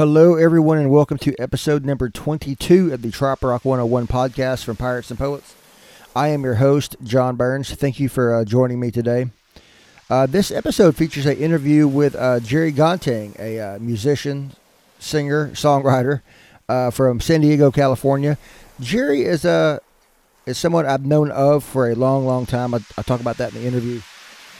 [0.00, 4.76] Hello, everyone, and welcome to episode number 22 of the Trop Rock 101 podcast from
[4.76, 5.54] Pirates and Poets.
[6.16, 7.74] I am your host, John Burns.
[7.74, 9.26] Thank you for uh, joining me today.
[10.08, 14.52] Uh, this episode features an interview with uh, Jerry Gontang, a uh, musician,
[14.98, 16.22] singer, songwriter
[16.66, 18.38] uh, from San Diego, California.
[18.80, 19.82] Jerry is a
[20.46, 22.72] is someone I've known of for a long, long time.
[22.72, 24.00] I, I talk about that in the interview.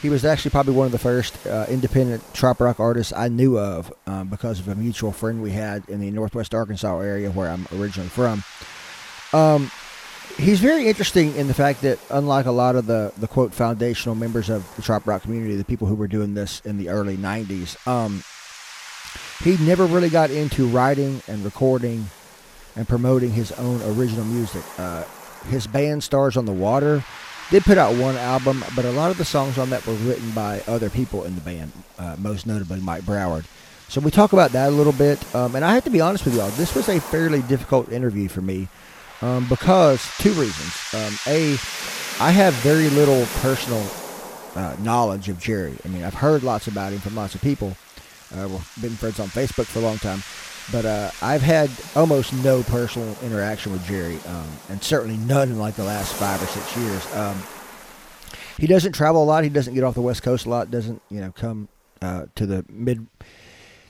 [0.03, 3.59] He was actually probably one of the first uh, independent Trop Rock artists I knew
[3.59, 7.51] of um, because of a mutual friend we had in the Northwest Arkansas area where
[7.51, 8.43] I'm originally from.
[9.33, 9.71] Um,
[10.39, 14.15] he's very interesting in the fact that, unlike a lot of the, the quote foundational
[14.15, 17.19] members of the Trop Rock community, the people who were doing this in the early
[17.19, 18.23] 90s, um,
[19.45, 22.07] he never really got into writing and recording
[22.75, 24.63] and promoting his own original music.
[24.79, 25.05] Uh,
[25.49, 27.05] his band Stars on the Water
[27.51, 30.31] did put out one album, but a lot of the songs on that were written
[30.31, 33.45] by other people in the band, uh, most notably Mike Broward.
[33.89, 35.35] So we talk about that a little bit.
[35.35, 38.29] Um, and I have to be honest with y'all, this was a fairly difficult interview
[38.29, 38.69] for me
[39.21, 40.95] um, because two reasons.
[40.95, 41.53] Um, a,
[42.23, 43.85] I have very little personal
[44.55, 45.77] uh, knowledge of Jerry.
[45.85, 47.77] I mean, I've heard lots about him from lots of people.
[48.33, 50.23] Uh, we've been friends on Facebook for a long time.
[50.73, 55.59] But uh, I've had almost no personal interaction with Jerry, um, and certainly none in
[55.59, 57.17] like the last five or six years.
[57.17, 57.43] Um,
[58.59, 59.43] he doesn't travel a lot.
[59.43, 60.71] He doesn't get off the West Coast a lot.
[60.71, 61.69] Doesn't you know come
[62.03, 63.07] uh, to the mid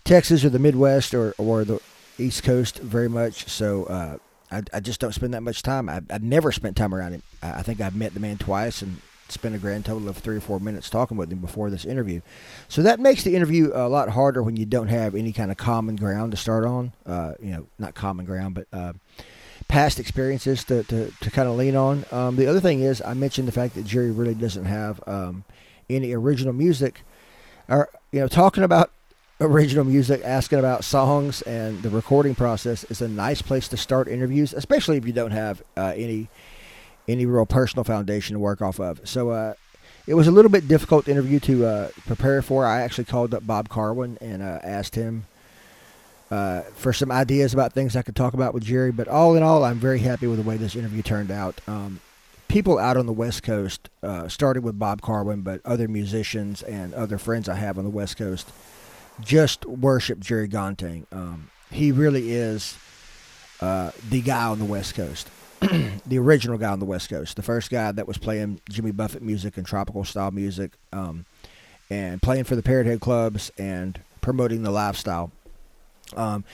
[0.04, 1.80] Texas or the Midwest or or the
[2.18, 3.48] East Coast very much.
[3.48, 4.16] So uh,
[4.50, 5.88] I, I just don't spend that much time.
[5.88, 7.22] I, I've never spent time around him.
[7.42, 9.00] I think I've met the man twice and
[9.32, 12.20] spent a grand total of three or four minutes talking with him before this interview.
[12.68, 15.56] So that makes the interview a lot harder when you don't have any kind of
[15.56, 16.92] common ground to start on.
[17.06, 18.92] Uh, you know, not common ground, but uh,
[19.68, 22.04] past experiences to, to, to kind of lean on.
[22.10, 25.44] Um, the other thing is, I mentioned the fact that Jerry really doesn't have um,
[25.88, 27.02] any original music.
[27.68, 28.90] Or, you know, talking about
[29.40, 34.08] original music, asking about songs and the recording process is a nice place to start
[34.08, 36.28] interviews, especially if you don't have uh, any
[37.10, 39.06] any real personal foundation to work off of.
[39.08, 39.54] So uh,
[40.06, 42.66] it was a little bit difficult interview to uh, prepare for.
[42.66, 45.26] I actually called up Bob Karwin and uh, asked him
[46.30, 48.92] uh, for some ideas about things I could talk about with Jerry.
[48.92, 51.60] But all in all, I'm very happy with the way this interview turned out.
[51.66, 52.00] Um,
[52.48, 56.92] people out on the West Coast uh, started with Bob Karwin, but other musicians and
[56.94, 58.50] other friends I have on the West Coast
[59.20, 61.04] just worship Jerry Gontang.
[61.12, 62.76] Um, he really is
[63.60, 65.28] uh, the guy on the West Coast.
[66.06, 69.22] the original guy on the West Coast, the first guy that was playing Jimmy Buffett
[69.22, 71.26] music and tropical style music, um,
[71.90, 75.30] and playing for the Parrot Head clubs and promoting the lifestyle.
[76.16, 76.44] Um,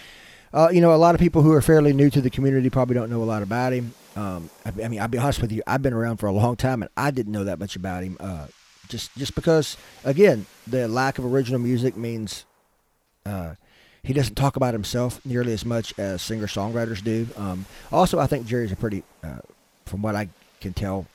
[0.52, 2.94] uh, you know, a lot of people who are fairly new to the community probably
[2.94, 3.92] don't know a lot about him.
[4.16, 6.56] Um, I, I, mean, I'll be honest with you, I've been around for a long
[6.56, 8.16] time and I didn't know that much about him.
[8.18, 8.46] Uh,
[8.88, 12.44] just just because, again, the lack of original music means
[13.24, 13.54] uh,
[14.06, 17.26] he doesn't talk about himself nearly as much as singer songwriters do.
[17.36, 19.40] Um, also, I think Jerry's a pretty, uh,
[19.84, 20.28] from what I
[20.60, 21.06] can tell,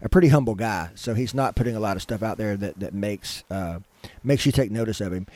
[0.00, 0.90] a pretty humble guy.
[0.94, 3.80] So he's not putting a lot of stuff out there that that makes uh,
[4.22, 5.26] makes you take notice of him.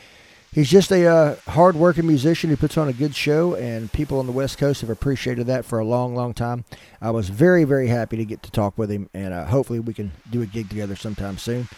[0.53, 4.27] He's just a uh, hard-working musician who puts on a good show, and people on
[4.27, 6.65] the West Coast have appreciated that for a long, long time.
[7.03, 9.93] I was very, very happy to get to talk with him, and uh, hopefully we
[9.93, 11.69] can do a gig together sometime soon.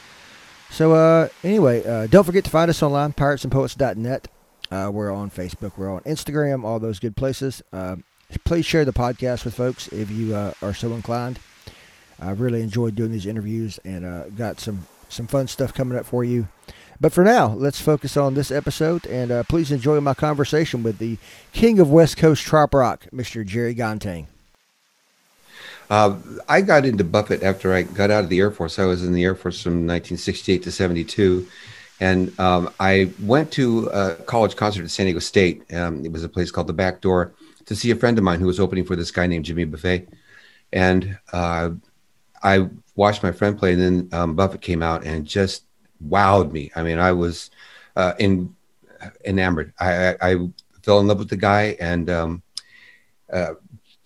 [0.70, 4.28] So uh, anyway, uh, don't forget to find us online, piratesandpoets.net.
[4.70, 5.72] Uh, we're on Facebook.
[5.76, 6.64] We're on Instagram.
[6.64, 7.62] All those good places.
[7.72, 7.96] Uh,
[8.44, 11.38] please share the podcast with folks if you uh, are so inclined.
[12.20, 16.04] I really enjoyed doing these interviews and uh, got some some fun stuff coming up
[16.04, 16.48] for you.
[17.00, 20.98] But for now, let's focus on this episode and uh, please enjoy my conversation with
[20.98, 21.16] the
[21.52, 23.46] king of West Coast Trop Rock, Mr.
[23.46, 24.26] Jerry Gontang.
[25.88, 26.16] Uh,
[26.48, 28.78] I got into Buffett after I got out of the Air Force.
[28.78, 31.48] I was in the Air Force from 1968 to 72
[32.00, 35.62] and um, I went to a college concert at San Diego State.
[35.74, 37.34] Um, it was a place called the Back Door
[37.66, 40.08] to see a friend of mine who was opening for this guy named Jimmy Buffett.
[40.72, 41.70] And uh,
[42.42, 45.64] I watched my friend play, and then um, Buffett came out and just
[46.06, 46.70] wowed me.
[46.76, 47.50] I mean, I was
[47.96, 48.54] uh, in,
[49.24, 49.72] enamored.
[49.78, 50.48] I, I, I,
[50.82, 52.42] fell in love with the guy and um,
[53.30, 53.52] uh,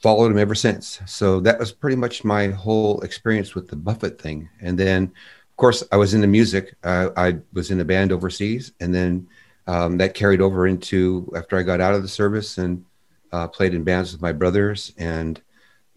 [0.02, 1.00] followed him ever since.
[1.06, 4.48] So that was pretty much my whole experience with the Buffett thing.
[4.60, 5.12] And then
[5.52, 6.74] of course, I was into music.
[6.82, 9.28] Uh, I was in a band overseas, and then
[9.66, 12.84] um, that carried over into after I got out of the service and
[13.32, 15.40] uh, played in bands with my brothers and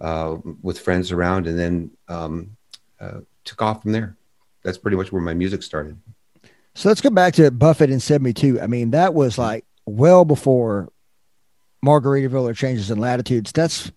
[0.01, 2.57] uh, with friends around, and then um,
[2.99, 4.17] uh, took off from there.
[4.63, 5.97] That's pretty much where my music started.
[6.73, 8.59] So let's go back to Buffett in '72.
[8.59, 10.91] I mean, that was like well before
[11.83, 13.53] Margaritaville or Changes in Latitudes.
[13.53, 13.89] That's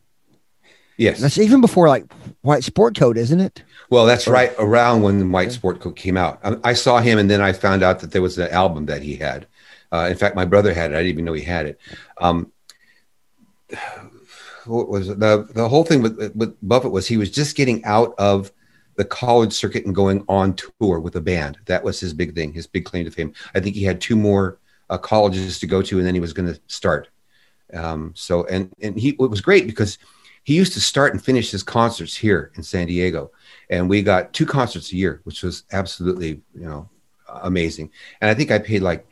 [0.99, 2.05] yes, that's even before like
[2.43, 3.63] White Sport Coat, isn't it?
[3.91, 6.39] Well, that's right around when the White Sport Coat came out.
[6.45, 9.03] I, I, saw him, and then I found out that there was an album that
[9.03, 9.47] he had
[9.91, 10.95] Uh, in fact, my brother had it.
[10.95, 11.81] I didn't even know he had it.
[12.21, 12.53] Um,
[14.67, 15.19] what was it?
[15.19, 18.53] the the whole thing with with Buffett was he was just getting out of
[18.97, 21.57] the college circuit and going on tour with a band.
[21.67, 23.33] That was his big thing, his big claim to fame.
[23.55, 24.59] I think he had two more
[24.91, 27.09] uh, colleges to go to, and then he was going to start.
[27.73, 29.99] Um, so and and he it was great because
[30.49, 33.31] he used to start and finish his concerts here in San Diego,
[33.69, 36.89] and we got two concerts a year, which was absolutely you know
[37.43, 37.91] amazing.
[38.23, 39.07] And I think I paid like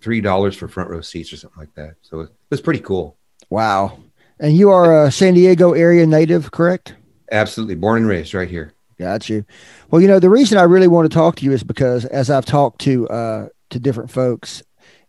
[0.00, 1.96] three dollars for front row seats or something like that.
[2.00, 3.18] So it was pretty cool.
[3.50, 3.98] Wow.
[4.38, 6.94] And you are a San Diego area native, correct?
[7.30, 8.72] Absolutely, born and raised right here.
[8.98, 9.44] Got you.
[9.90, 12.30] Well, you know the reason I really want to talk to you is because as
[12.30, 14.62] I've talked to uh, to different folks,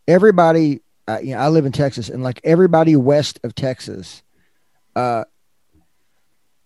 [0.06, 4.21] everybody, uh, you know, I live in Texas, and like everybody west of Texas,
[4.97, 5.24] uh,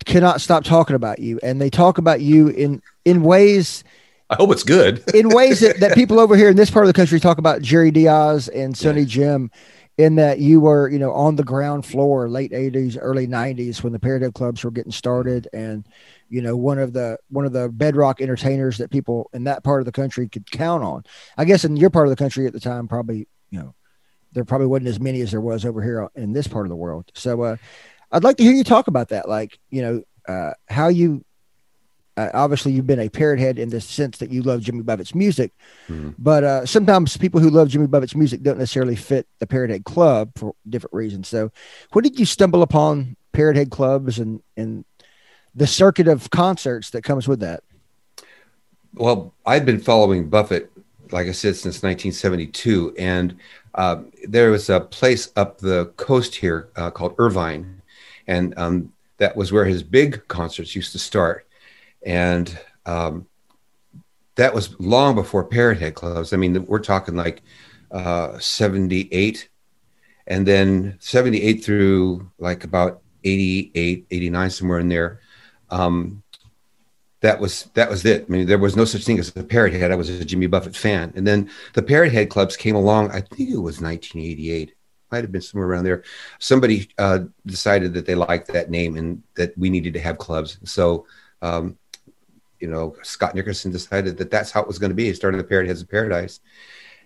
[0.06, 3.84] cannot stop talking about you, and they talk about you in in ways.
[4.30, 5.04] I hope it's good.
[5.14, 7.62] in ways that, that people over here in this part of the country talk about
[7.62, 9.06] Jerry Diaz and Sonny yeah.
[9.06, 9.50] Jim,
[9.98, 13.92] in that you were, you know, on the ground floor, late '80s, early '90s, when
[13.92, 15.86] the Parrothead clubs were getting started, and
[16.28, 19.80] you know, one of the one of the bedrock entertainers that people in that part
[19.80, 21.04] of the country could count on.
[21.36, 23.74] I guess in your part of the country at the time, probably, you know,
[24.32, 26.76] there probably wasn't as many as there was over here in this part of the
[26.76, 27.10] world.
[27.14, 27.56] So, uh,
[28.12, 31.24] I'd like to hear you talk about that, like, you know, uh, how you
[32.16, 35.14] uh, obviously you've been a parrot head in the sense that you love Jimmy Buffett's
[35.14, 35.52] music,
[35.88, 36.10] mm-hmm.
[36.18, 39.84] but uh, sometimes people who love Jimmy Buffett's music don't necessarily fit the Parrot Head
[39.84, 41.28] Club for different reasons.
[41.28, 41.50] So,
[41.92, 44.84] when did you stumble upon Parrot Head clubs and and
[45.54, 47.62] the circuit of concerts that comes with that?
[48.94, 50.70] Well, I've been following Buffett,
[51.10, 53.36] like I said, since 1972, and
[53.74, 57.82] uh, there was a place up the coast here uh, called Irvine,
[58.26, 61.46] and um, that was where his big concerts used to start.
[62.04, 63.26] And um,
[64.36, 66.34] that was long before Parrot Head closed.
[66.34, 67.42] I mean, we're talking like
[67.90, 69.48] uh, 78
[70.26, 75.20] and then 78 through like about 88 89 somewhere in there
[75.70, 76.22] um,
[77.20, 78.26] that was that was it.
[78.28, 79.90] I mean there was no such thing as a parrot head.
[79.90, 81.12] I was a jimmy buffett fan.
[81.16, 84.74] And then the parrot head clubs came along i think it was 1988
[85.16, 86.04] might have been somewhere around there
[86.38, 90.58] somebody uh, decided that they liked that name and that we needed to have clubs
[90.64, 91.06] so
[91.42, 91.76] um,
[92.60, 95.04] you know, Scott Nickerson decided that that's how it was going to be.
[95.06, 96.40] He started the Parrot Heads of Paradise.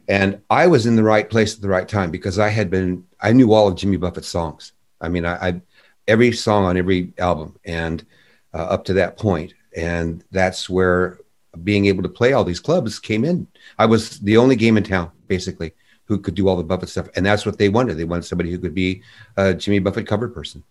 [0.08, 3.04] And I was in the right place at the right time because I had been,
[3.20, 4.72] I knew all of Jimmy Buffett's songs.
[5.00, 5.60] I mean, I, I
[6.08, 8.04] every song on every album and
[8.54, 9.54] uh, up to that point.
[9.76, 11.18] And that's where
[11.62, 13.46] being able to play all these clubs came in.
[13.78, 15.72] I was the only game in town, basically,
[16.10, 17.08] who could do all the Buffett stuff.
[17.14, 17.94] And that's what they wanted.
[17.94, 19.02] They wanted somebody who could be
[19.36, 20.64] a Jimmy Buffett cover person.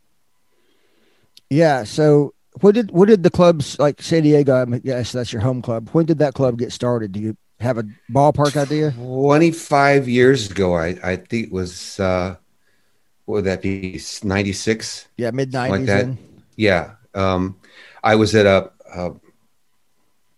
[1.50, 1.86] Yeah.
[1.86, 4.54] So what did what did the clubs like San Diego?
[4.70, 5.90] I guess that's your home club.
[5.94, 7.14] When did that club get started?
[7.14, 8.92] Do you have a ballpark idea?
[8.92, 11.98] Twenty five years ago, I I think it was.
[12.02, 12.36] uh
[13.24, 14.02] What would that be?
[14.24, 15.08] Ninety six.
[15.16, 15.72] Yeah, mid nineties.
[15.80, 16.18] Like that.
[16.58, 16.96] Yeah.
[17.16, 17.56] Um,
[18.04, 19.14] I was at a, a,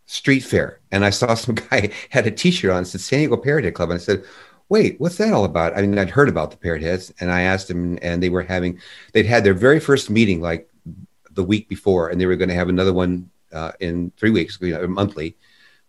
[0.05, 2.85] street fair and I saw some guy had a T-shirt on.
[2.85, 4.23] Said San Diego Head Club, and I said,
[4.71, 7.41] "Wait, what's that all about?" I mean, I'd heard about the Parrot Heads, and I
[7.41, 8.79] asked them, and they were having,
[9.11, 10.69] they'd had their very first meeting like
[11.31, 14.57] the week before, and they were going to have another one uh, in three weeks,
[14.61, 15.35] you know, monthly.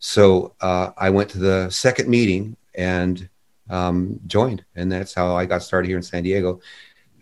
[0.00, 3.28] So uh, I went to the second meeting and
[3.70, 6.60] um, joined, and that's how I got started here in San Diego.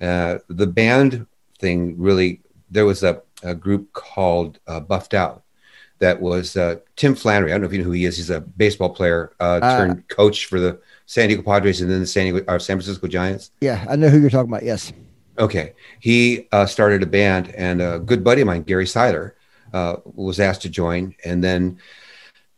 [0.00, 1.26] Uh, the band
[1.58, 2.40] thing really,
[2.70, 5.42] there was a, a group called uh, Buffed Out
[5.98, 7.52] that was uh, Tim Flannery.
[7.52, 8.16] I don't know if you know who he is.
[8.16, 12.06] He's a baseball player uh, turned coach for the San Diego Padres and then the
[12.06, 13.50] San Diego, San Francisco Giants.
[13.60, 14.62] Yeah, I know who you're talking about.
[14.62, 14.92] Yes.
[15.40, 15.72] Okay.
[15.98, 19.34] He uh, started a band, and a good buddy of mine, Gary Seiler,
[19.72, 21.16] uh, was asked to join.
[21.24, 21.80] And then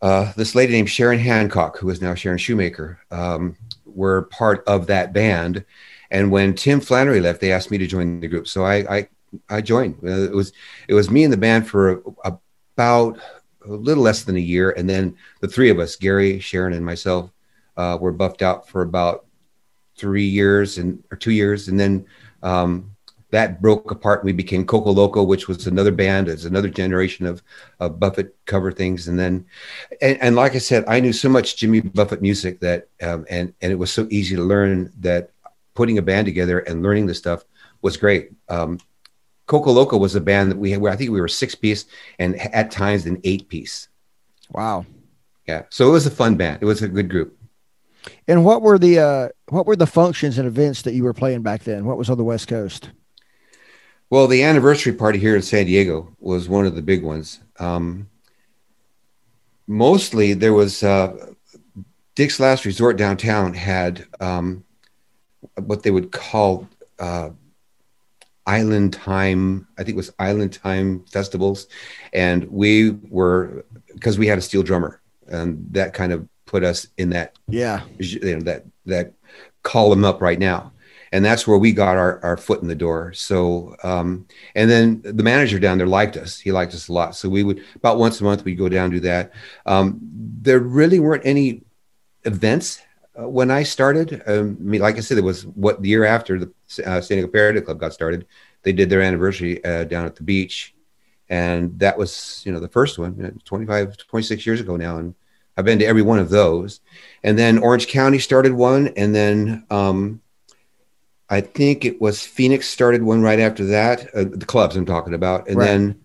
[0.02, 3.56] uh, this lady named Sharon Hancock, who is now Sharon Shoemaker, um,
[3.86, 5.64] were part of that band.
[6.10, 8.46] And when Tim Flannery left, they asked me to join the group.
[8.46, 9.08] So I, I,
[9.48, 9.96] I joined.
[10.04, 10.52] Uh, it was
[10.88, 13.18] it was me and the band for about
[13.64, 16.84] a little less than a year, and then the three of us, Gary, Sharon, and
[16.84, 17.30] myself,
[17.76, 19.26] uh, were buffed out for about
[19.96, 22.06] three years and or two years, and then
[22.42, 22.92] um,
[23.32, 24.24] that broke apart.
[24.24, 26.28] We became Coco Loco, which was another band.
[26.28, 27.42] It's another generation of,
[27.80, 29.08] of Buffett cover things.
[29.08, 29.46] And then,
[30.02, 33.54] and, and, like I said, I knew so much Jimmy Buffett music that, um, and
[33.60, 35.30] and it was so easy to learn that
[35.74, 37.44] putting a band together and learning this stuff
[37.80, 38.32] was great.
[38.48, 38.78] Um,
[39.46, 41.86] Coco Loco was a band that we had where I think we were six piece
[42.18, 43.88] and at times an eight piece.
[44.50, 44.86] Wow.
[45.48, 45.62] Yeah.
[45.70, 46.58] So it was a fun band.
[46.62, 47.36] It was a good group.
[48.28, 51.42] And what were the uh, what were the functions and events that you were playing
[51.42, 51.84] back then?
[51.84, 52.90] What was on the West Coast?
[54.10, 57.40] Well, the anniversary party here in San Diego was one of the big ones.
[57.58, 58.08] Um,
[59.66, 61.32] mostly, there was uh,
[62.14, 64.64] Dick's Last Resort downtown had um,
[65.56, 66.68] what they would call
[66.98, 67.30] uh,
[68.46, 69.66] island time.
[69.78, 71.68] I think it was island time festivals,
[72.12, 76.86] and we were because we had a steel drummer, and that kind of put us
[76.98, 77.80] in that yeah.
[77.98, 79.14] you know that that
[79.62, 80.70] call them up right now.
[81.14, 83.12] And that's where we got our, our foot in the door.
[83.12, 86.38] So um, and then the manager down there liked us.
[86.38, 87.16] He liked us a lot.
[87.16, 89.32] So we would about once a month we'd go down do that.
[89.66, 91.62] Um, there really weren't any
[92.24, 92.80] events
[93.18, 94.22] uh, when i started.
[94.26, 96.52] Um, i mean like i said it was what the year after the
[96.86, 98.26] uh, san diego parody club got started
[98.62, 100.74] they did their anniversary uh, down at the beach.
[101.28, 104.98] And that was you know the first one 25 26 years ago now.
[104.98, 105.14] And
[105.56, 106.80] i've been to every one of those.
[107.24, 110.20] And then orange county started one and then um,
[111.30, 115.14] i think it was phoenix started one right after that uh, the clubs i'm talking
[115.14, 115.48] about.
[115.48, 115.66] And Right.
[115.66, 116.00] then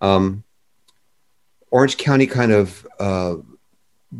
[0.00, 0.44] um,
[1.70, 3.36] orange county kind of uh,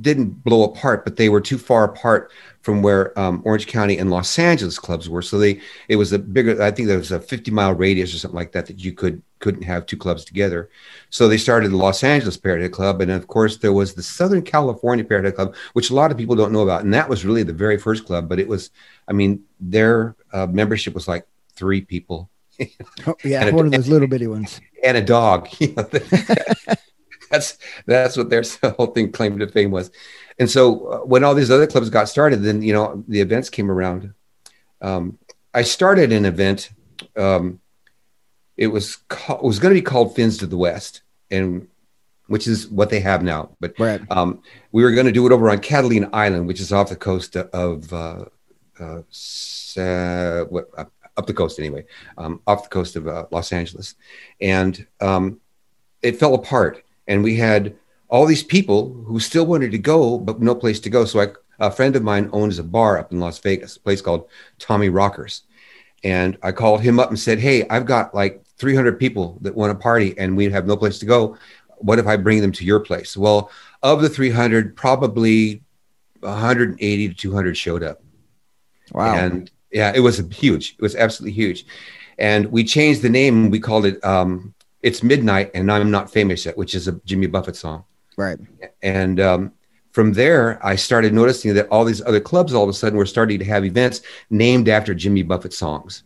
[0.01, 2.31] didn't blow apart but they were too far apart
[2.63, 5.23] from where um, orange county and los angeles clubs were.
[5.23, 8.19] So they it was a bigger i think there was a 50 mile radius or
[8.19, 10.71] something like that that you could couldn't have two clubs together
[11.11, 14.43] so they started the los angeles parody club and of course there was the southern
[14.43, 17.43] california parody club which a lot of people don't know about and that was really
[17.43, 18.71] the very first club but it was
[19.09, 22.31] i mean their uh, membership was like three people
[23.07, 25.49] Oh, yeah And a- one of those little bitty ones and a dog.
[25.61, 25.89] You know,
[27.31, 28.43] that's that's what their
[28.77, 29.91] whole thing claim to fame was.
[30.39, 33.49] And so uh, when all these other clubs got started, then you know the events
[33.51, 34.13] came around.
[34.81, 35.19] Um,
[35.55, 36.71] I started an event.
[37.17, 37.61] Um,
[38.57, 41.69] it was it was going to be called Fins to the West, and
[42.27, 43.51] which is what they have now.
[43.61, 44.43] But right um,
[44.73, 47.37] we were going to do it over on Catalina Island, which is off the coast
[47.37, 48.25] of uh,
[48.81, 50.85] uh, what, uh,
[51.17, 51.85] up the coast anyway,
[52.19, 53.95] um, off the coast of uh, Los Angeles,
[54.41, 55.41] and um,
[56.03, 56.83] it fell apart.
[57.09, 57.77] And we had
[58.09, 61.05] all these people who still wanted to go, but no place to go.
[61.05, 61.29] So I,
[61.59, 64.29] a friend of mine owns a bar up in Las Vegas, a place called
[64.59, 65.43] Tommy Rockers,
[66.05, 69.71] and I called him up and said, "Hey, I've got like 300 people that want
[69.71, 71.37] to party, and we have no place to go.
[71.79, 73.51] What if I bring them to your place?" Well,
[73.83, 75.63] of the 300, probably
[76.21, 78.03] 180 to 200 showed up.
[78.93, 80.77] wow And yeah, it was huge.
[80.79, 81.67] It was absolutely huge.
[82.19, 83.51] And we changed the name.
[83.51, 87.27] We called it um, "It's Midnight and I'm Not Famous Yet," which is a Jimmy
[87.27, 87.85] Buffett song.
[88.17, 88.39] right
[88.83, 89.53] And um,
[89.93, 93.07] from there, I started noticing that all these other clubs all of a sudden were
[93.07, 96.03] starting to have events named after Jimmy Buffett songs.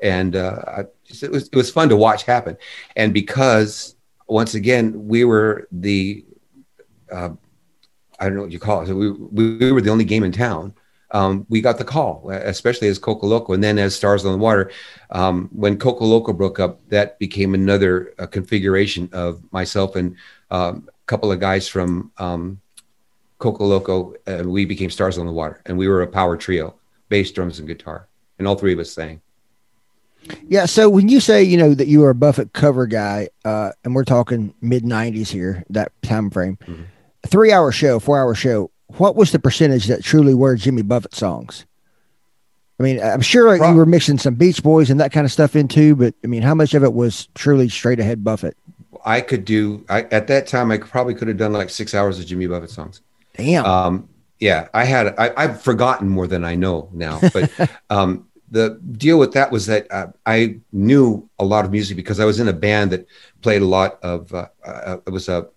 [0.00, 2.56] And uh, it was it was fun to watch happen.
[2.96, 6.24] And because once again we were the
[7.10, 7.30] uh,
[8.20, 8.92] I don't know what you call it.
[8.92, 10.74] We, we, we were the only game in town.
[11.10, 14.38] Um, we got the call, especially as Coco Loco, and then as Stars on the
[14.38, 14.70] Water.
[15.10, 20.16] Um, when Coco Loco broke up, that became another uh, configuration of myself and
[20.50, 22.60] um, a couple of guys from um,
[23.38, 24.14] Coco Loco.
[24.26, 26.74] Uh, we became Stars on the Water, and we were a power trio:
[27.08, 29.20] bass, drums, and guitar, and all three of us sang.
[30.48, 30.66] Yeah.
[30.66, 33.94] So when you say you know that you were a Buffett cover guy, uh, and
[33.94, 36.84] we're talking mid '90s here, that time frame, Mhm.
[37.26, 38.70] three hour show, four hour show.
[38.96, 41.64] What was the percentage that truly were Jimmy Buffett songs?
[42.80, 45.32] I mean, I'm sure Pro- you were mixing some Beach Boys and that kind of
[45.32, 48.56] stuff in too, but I mean, how much of it was truly straight ahead Buffett?
[49.04, 49.84] I could do.
[49.88, 52.70] I, at that time, I probably could have done like six hours of Jimmy Buffett
[52.70, 53.00] songs.
[53.38, 53.64] Damn.
[53.64, 54.08] Um,
[54.40, 55.14] yeah, I had.
[55.18, 57.20] I, I've forgotten more than I know now.
[57.32, 57.50] But
[57.90, 62.20] um, the deal with that was that uh, I knew a lot of music because
[62.20, 63.06] I was in a band that
[63.42, 64.32] played a lot of.
[64.34, 65.48] Uh, uh, it was a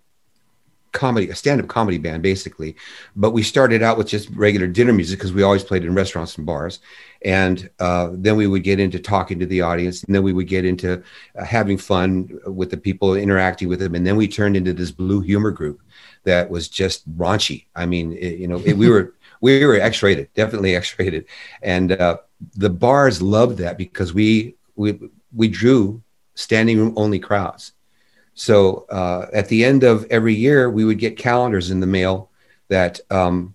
[0.92, 2.76] comedy, a stand-up comedy band, basically.
[3.16, 6.36] But we started out with just regular dinner music because we always played in restaurants
[6.36, 6.80] and bars,
[7.24, 10.48] and uh, then we would get into talking to the audience, and then we would
[10.48, 11.02] get into
[11.36, 14.90] uh, having fun with the people, interacting with them, and then we turned into this
[14.90, 15.80] blue humor group
[16.24, 17.66] that was just raunchy.
[17.74, 21.26] I mean, it, you know, it, we were we were X-rated, definitely X-rated,
[21.62, 22.18] and uh,
[22.56, 24.98] the bars loved that because we we
[25.34, 26.02] we drew
[26.34, 27.72] standing room only crowds.
[28.34, 32.30] So uh, at the end of every year, we would get calendars in the mail
[32.68, 33.54] that um,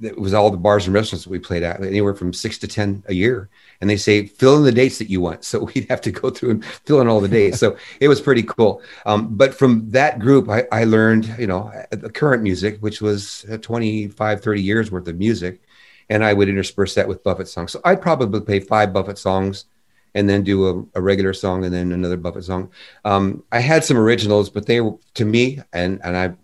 [0.00, 2.68] it was all the bars and restaurants that we played at, anywhere from six to
[2.68, 3.48] ten a year.
[3.80, 5.44] And they say fill in the dates that you want.
[5.52, 7.58] So we'd have to go through and fill in all the dates.
[7.58, 8.80] so it was pretty cool.
[9.04, 13.44] Um, but from that group, I, I learned, you know, the current music, which was
[13.50, 15.60] uh, 25, 30 years worth of music.
[16.08, 17.72] And I would intersperse that with Buffett songs.
[17.72, 19.66] So I'd probably play five Buffett songs
[20.14, 22.70] and then do a, a regular song and then another Buffett song.
[23.04, 26.34] Um, I had some originals, but they were to me, and and I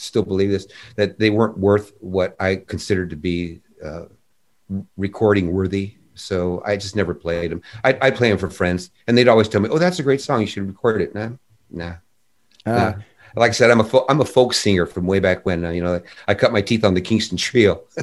[0.00, 0.66] still believe this
[0.96, 4.04] that they weren't worth what I considered to be uh,
[4.96, 5.94] recording worthy.
[6.14, 7.62] So I just never played them.
[7.84, 10.20] I I play them for friends, and they'd always tell me, "Oh, that's a great
[10.20, 10.40] song.
[10.40, 11.30] You should record it." Nah,
[11.70, 11.94] nah.
[12.66, 12.92] Uh,
[13.36, 15.64] like I said, I'm a fo- I'm a folk singer from way back when.
[15.64, 17.82] Uh, you know, I cut my teeth on the Kingston Trio.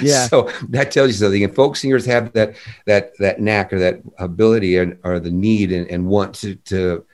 [0.00, 0.28] Yeah.
[0.28, 1.42] so that tells you something.
[1.42, 2.54] And folk singers have that
[2.86, 7.04] that that knack or that ability and or the need and, and want to to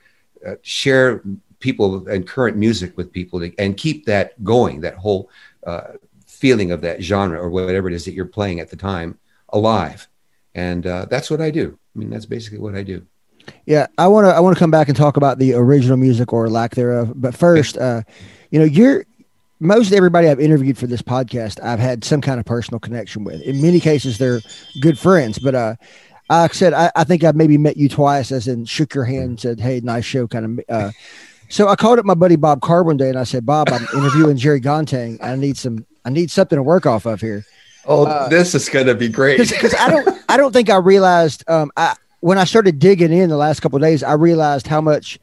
[0.45, 1.23] uh, share
[1.59, 4.81] people and current music with people to, and keep that going.
[4.81, 5.29] That whole
[5.65, 5.93] uh,
[6.25, 9.17] feeling of that genre or whatever it is that you're playing at the time
[9.49, 10.07] alive.
[10.53, 11.77] And uh, that's what I do.
[11.95, 13.05] I mean, that's basically what I do.
[13.65, 16.33] Yeah, I want to I want to come back and talk about the original music
[16.33, 17.13] or lack thereof.
[17.15, 18.01] But first, uh,
[18.51, 19.05] you know, you're
[19.59, 23.41] most everybody I've interviewed for this podcast, I've had some kind of personal connection with.
[23.41, 24.41] In many cases, they're
[24.81, 25.39] good friends.
[25.39, 25.75] But uh,
[26.29, 29.05] like I said, I, I think I've maybe met you twice, as in shook your
[29.05, 30.65] hand and said, "Hey, nice show," kind of.
[30.69, 30.91] Uh,
[31.49, 33.87] so I called up my buddy Bob Carr one day and I said, "Bob, I'm
[33.93, 35.21] interviewing Jerry Gontang.
[35.21, 37.45] I need some I need something to work off of here."
[37.85, 39.37] Oh, uh, this is going to be great.
[39.37, 43.29] Because I don't I don't think I realized um, I when I started digging in
[43.29, 45.19] the last couple days, I realized how much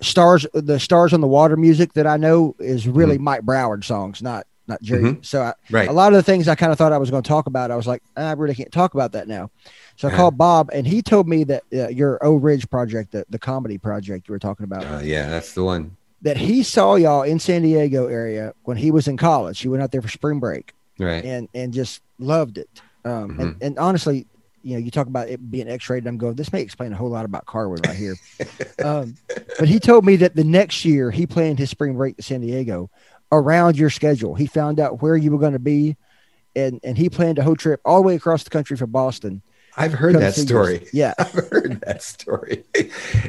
[0.00, 3.24] stars the stars on the water music that I know is really mm-hmm.
[3.24, 5.02] Mike Broward songs, not not Jerry.
[5.02, 5.22] Mm-hmm.
[5.22, 5.88] So I, right.
[5.88, 7.70] a lot of the things I kind of thought I was going to talk about,
[7.70, 9.50] I was like, I really can't talk about that now.
[9.96, 10.16] So I uh-huh.
[10.16, 13.78] called Bob, and he told me that uh, your O Ridge project, the, the comedy
[13.78, 15.96] project you were talking about, uh, yeah, that's the one.
[16.22, 19.60] That he saw y'all in San Diego area when he was in college.
[19.60, 22.70] He went out there for spring break, right, and and just loved it.
[23.04, 23.40] Um, mm-hmm.
[23.40, 24.26] and and honestly,
[24.62, 26.06] you know, you talk about it being X-rated.
[26.06, 26.34] I'm going.
[26.34, 28.16] This may explain a whole lot about Carwood right here.
[28.84, 29.16] um,
[29.58, 32.40] but he told me that the next year he planned his spring break to San
[32.40, 32.90] Diego
[33.32, 34.34] around your schedule.
[34.34, 35.96] He found out where you were going to be,
[36.54, 39.42] and and he planned a whole trip all the way across the country from Boston.
[39.76, 40.86] I've heard that story.
[40.92, 42.64] Yeah, I've heard that story.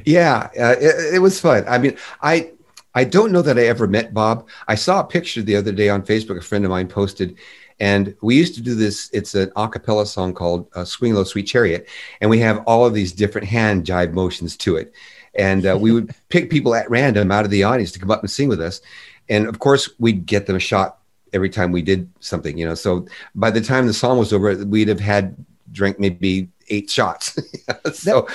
[0.06, 1.66] yeah, uh, it, it was fun.
[1.68, 2.52] I mean, I
[2.94, 4.48] I don't know that I ever met Bob.
[4.68, 6.38] I saw a picture the other day on Facebook.
[6.38, 7.38] A friend of mine posted
[7.80, 9.10] and we used to do this.
[9.12, 11.88] It's an a cappella song called uh, Swing Low Sweet Chariot.
[12.22, 14.94] And we have all of these different hand jive motions to it.
[15.34, 18.22] And uh, we would pick people at random out of the audience to come up
[18.22, 18.82] and sing with us.
[19.30, 21.00] And of course, we'd get them a shot
[21.34, 22.76] every time we did something, you know.
[22.76, 25.36] So by the time the song was over, we'd have had
[25.72, 27.38] drank maybe eight shots.
[27.94, 28.28] so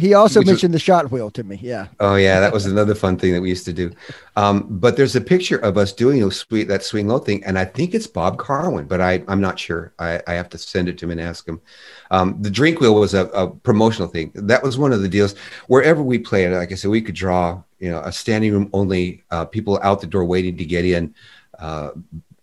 [0.00, 1.58] he also mentioned was, the shot wheel to me.
[1.62, 1.88] Yeah.
[2.00, 3.92] Oh yeah, that was another fun thing that we used to do.
[4.36, 7.58] Um, but there's a picture of us doing those sweet that swing low thing, and
[7.58, 9.92] I think it's Bob Karwin, but I I'm not sure.
[9.98, 11.60] I, I have to send it to him and ask him.
[12.10, 14.32] Um, the drink wheel was a, a, promotional thing.
[14.34, 15.36] That was one of the deals.
[15.68, 19.22] Wherever we played, like I said, we could draw you know a standing room only,
[19.30, 21.14] uh, people out the door waiting to get in.
[21.58, 21.90] Uh,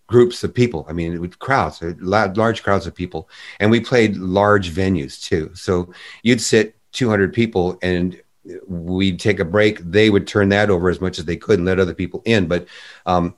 [0.08, 0.86] groups of people.
[0.88, 5.52] I mean, with crowds, large crowds of people, and we played large venues too.
[5.54, 5.94] So
[6.24, 8.20] you'd sit 200 people and
[8.68, 11.66] we'd take a break they would turn that over as much as they could and
[11.66, 12.48] let other people in.
[12.48, 12.68] But
[13.06, 13.36] um,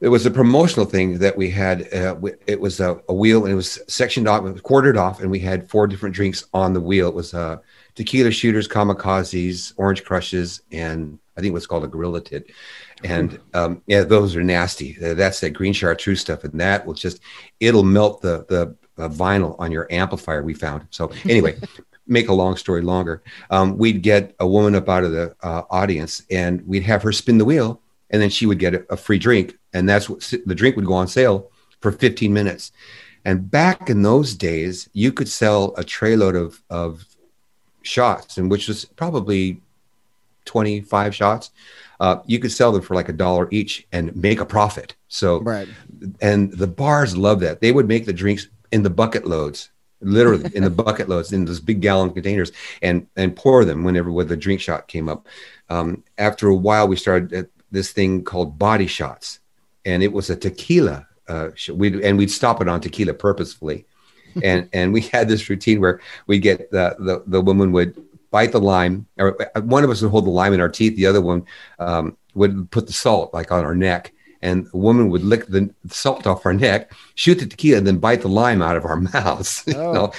[0.00, 3.52] it was a promotional thing that we had uh, it was a, a, wheel and
[3.52, 7.08] it was sectioned off quartered off and we had four different drinks on the wheel.
[7.08, 7.56] It was uh,
[7.94, 12.50] tequila shooters kamikazes orange crushes and i think what's called a gorilla tit.
[13.04, 14.92] And um, yeah those are nasty.
[15.00, 17.20] That's that green chartreuse stuff and that will just
[17.60, 20.86] it'll melt the the uh, vinyl on your amplifier we found.
[20.90, 21.58] So anyway
[22.06, 25.62] make a long story longer, um, we'd get a woman up out of the uh,
[25.70, 28.96] audience and we'd have her spin the wheel and then she would get a, a,
[28.96, 29.58] free drink.
[29.72, 32.72] And that's what the drink would go on sale for 15 minutes.
[33.24, 37.04] And back in those days, you could sell a tray load of, of
[37.82, 39.60] shots, and which was probably
[40.44, 41.50] 25 shots.
[41.98, 44.94] Uh, you could sell them for like a dollar each and make a profit.
[45.08, 45.68] So, right.
[46.20, 47.60] and the bars love that.
[47.60, 51.44] They would make the drinks in the bucket loads literally in the bucket loads in
[51.44, 55.26] those big gallon containers and and pour them whenever with the drink shot came up.
[55.68, 59.40] Um, after a while, we started this thing called body shots,
[59.84, 61.06] and it was a tequila.
[61.28, 63.86] Uh, we and we'd stop it on tequila purposefully,
[64.42, 67.96] and and we had this routine where we get the, the the woman would
[68.30, 70.96] bite the lime, or uh, one of us would hold the lime in our teeth,
[70.96, 71.44] the other one
[71.78, 74.12] um, would put the salt like on our neck,
[74.46, 77.98] and a woman would lick the salt off our neck, shoot the tequila, and then
[77.98, 79.64] bite the lime out of our mouths.
[79.68, 79.70] Oh.
[79.70, 80.12] you know?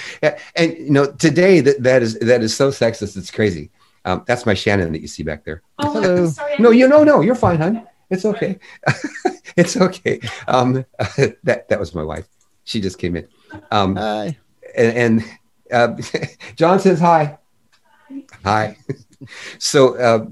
[0.54, 3.70] And you know, today that that is that is so sexist, it's crazy.
[4.04, 5.62] Um, that's my Shannon that you see back there.
[5.78, 6.26] Oh, Hello.
[6.28, 7.86] Sorry, no, you no, no, you're fine, hon.
[8.10, 8.58] It's okay.
[9.56, 10.20] it's okay.
[10.46, 10.84] Um,
[11.44, 12.28] that that was my wife.
[12.64, 13.26] She just came in.
[13.70, 14.36] Um, hi.
[14.76, 15.24] And, and
[15.72, 16.02] uh,
[16.56, 17.38] John says hi.
[18.44, 18.76] Hi.
[19.58, 20.26] so uh,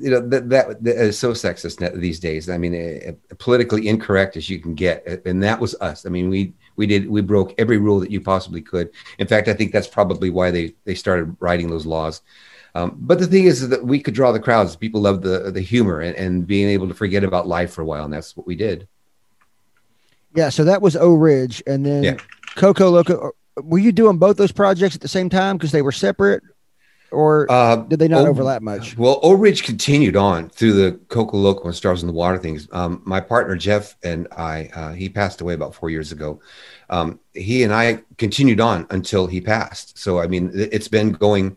[0.00, 2.48] you know that, that, that is so sexist these days.
[2.48, 6.06] I mean, uh, politically incorrect as you can get, and that was us.
[6.06, 8.90] I mean, we we did we broke every rule that you possibly could.
[9.18, 12.22] In fact, I think that's probably why they they started writing those laws.
[12.74, 14.76] Um, but the thing is that we could draw the crowds.
[14.76, 17.84] People love the the humor and, and being able to forget about life for a
[17.84, 18.88] while, and that's what we did.
[20.34, 22.16] Yeah, so that was O Ridge, and then yeah.
[22.56, 23.32] Coco Loco.
[23.62, 26.42] Were you doing both those projects at the same time because they were separate?
[27.12, 28.96] Or uh, did they not o- overlap much?
[28.96, 32.68] Well, O Ridge continued on through the Coco Loco and Stars in the Water things.
[32.72, 36.40] Um, my partner Jeff and I, uh, he passed away about four years ago.
[36.90, 39.98] Um, he and I continued on until he passed.
[39.98, 41.56] So, I mean, it's been going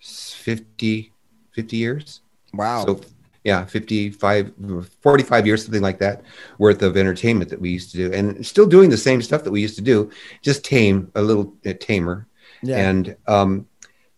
[0.00, 1.12] 50,
[1.52, 2.20] 50 years.
[2.52, 2.84] Wow.
[2.86, 3.00] So
[3.44, 4.52] yeah 55
[5.00, 6.22] 45 years something like that
[6.58, 9.50] worth of entertainment that we used to do and still doing the same stuff that
[9.50, 10.10] we used to do
[10.42, 12.26] just tame a little uh, tamer
[12.62, 12.88] yeah.
[12.88, 13.66] and um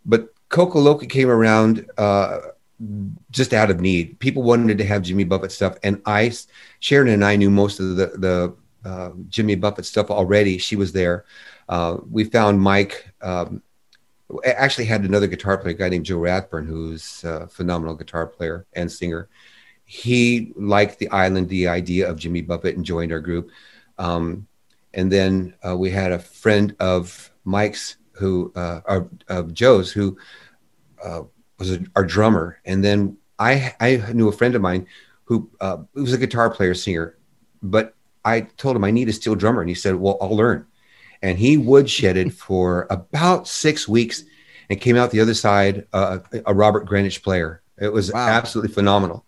[0.07, 2.39] but coco loco came around uh
[3.31, 6.33] just out of need people wanted to have jimmy buffett stuff and i
[6.81, 8.55] sharon and i knew most of the the
[8.89, 11.25] uh, jimmy buffett stuff already she was there
[11.69, 13.61] uh, we found mike um,
[14.45, 18.67] actually had another guitar player, a guy named Joe Rathburn, who's a phenomenal guitar player
[18.73, 19.29] and singer.
[19.85, 23.51] He liked the island, the idea of Jimmy Buffett, and joined our group.
[23.99, 24.47] Um,
[24.95, 30.17] and then uh, we had a friend of Mike's, who uh, of Joe's, who
[31.05, 31.23] uh,
[31.59, 32.59] was a, our drummer.
[32.65, 34.87] And then I I knew a friend of mine
[35.25, 37.17] who uh, was a guitar player, singer,
[37.63, 40.67] but I told him I need a steel drummer, and he said, "Well, I'll learn."
[41.23, 44.25] and he woodshedded for about six weeks
[44.71, 47.63] and came out the other side uh, a Robert Greenidge player.
[47.79, 48.29] It was wow.
[48.29, 49.25] absolutely phenomenal.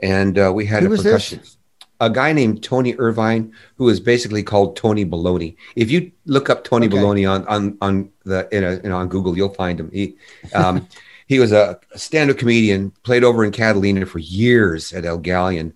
[0.00, 1.40] And uh, we had Who a percussion.
[2.00, 5.56] A guy named Tony Irvine, who is basically called Tony Baloney.
[5.76, 6.96] If you look up Tony okay.
[6.96, 9.90] Baloney on on on the in a, you know, on Google, you'll find him.
[9.92, 10.16] He
[10.54, 10.88] um,
[11.26, 15.72] he was a stand-up comedian, played over in Catalina for years at El Galleon,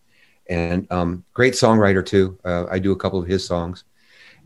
[0.48, 2.38] and um, great songwriter too.
[2.44, 3.84] Uh, I do a couple of his songs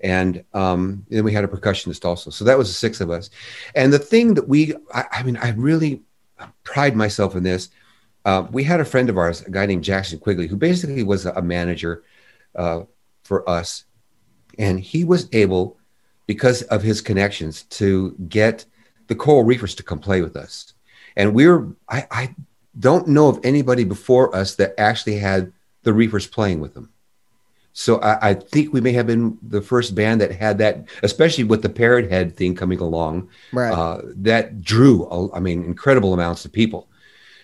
[0.03, 2.31] and um, then we had a percussionist also.
[2.31, 3.31] So that was the six of us.
[3.75, 6.03] And the thing that we, I, I mean, I really
[6.65, 7.69] pride myself in this.
[8.25, 11.27] Uh, we had a friend of ours, a guy named Jackson Quigley, who basically was
[11.27, 12.05] a manager
[12.55, 12.83] uh,
[13.25, 13.85] for us,
[14.59, 15.79] and he was able,
[16.27, 18.65] because of his connections, to get
[19.09, 20.75] the Coral Reefers to come play with us.
[21.17, 22.35] And we were, I, I
[22.79, 26.91] don't know of anybody before us that actually had the Reefers playing with them.
[27.75, 31.45] So I, I, think we may have been the first band that had that, especially
[31.45, 33.31] with the Parrot Head thing coming along.
[33.51, 33.73] Right.
[33.73, 36.89] Uh, that drew, I mean, incredible amounts of people.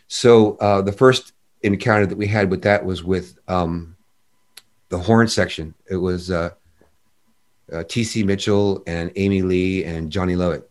[0.08, 3.96] So uh, the first encounter that we had with that was with um,
[4.88, 5.74] the horn section.
[5.90, 6.50] It was uh,
[7.72, 8.22] uh T.C.
[8.22, 10.64] Mitchell and Amy Lee and Johnny Lovell,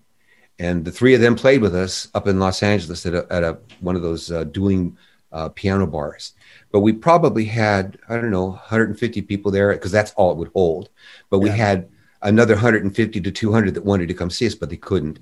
[0.59, 3.43] and the three of them played with us up in Los Angeles at a, at
[3.43, 4.97] a one of those uh, dueling
[5.31, 6.33] uh, piano bars
[6.71, 10.51] but we probably had I don't know 150 people there because that's all it would
[10.53, 10.89] hold.
[11.29, 11.55] But we yeah.
[11.55, 11.89] had
[12.21, 15.19] another 150 to 200 that wanted to come see us, but they couldn't.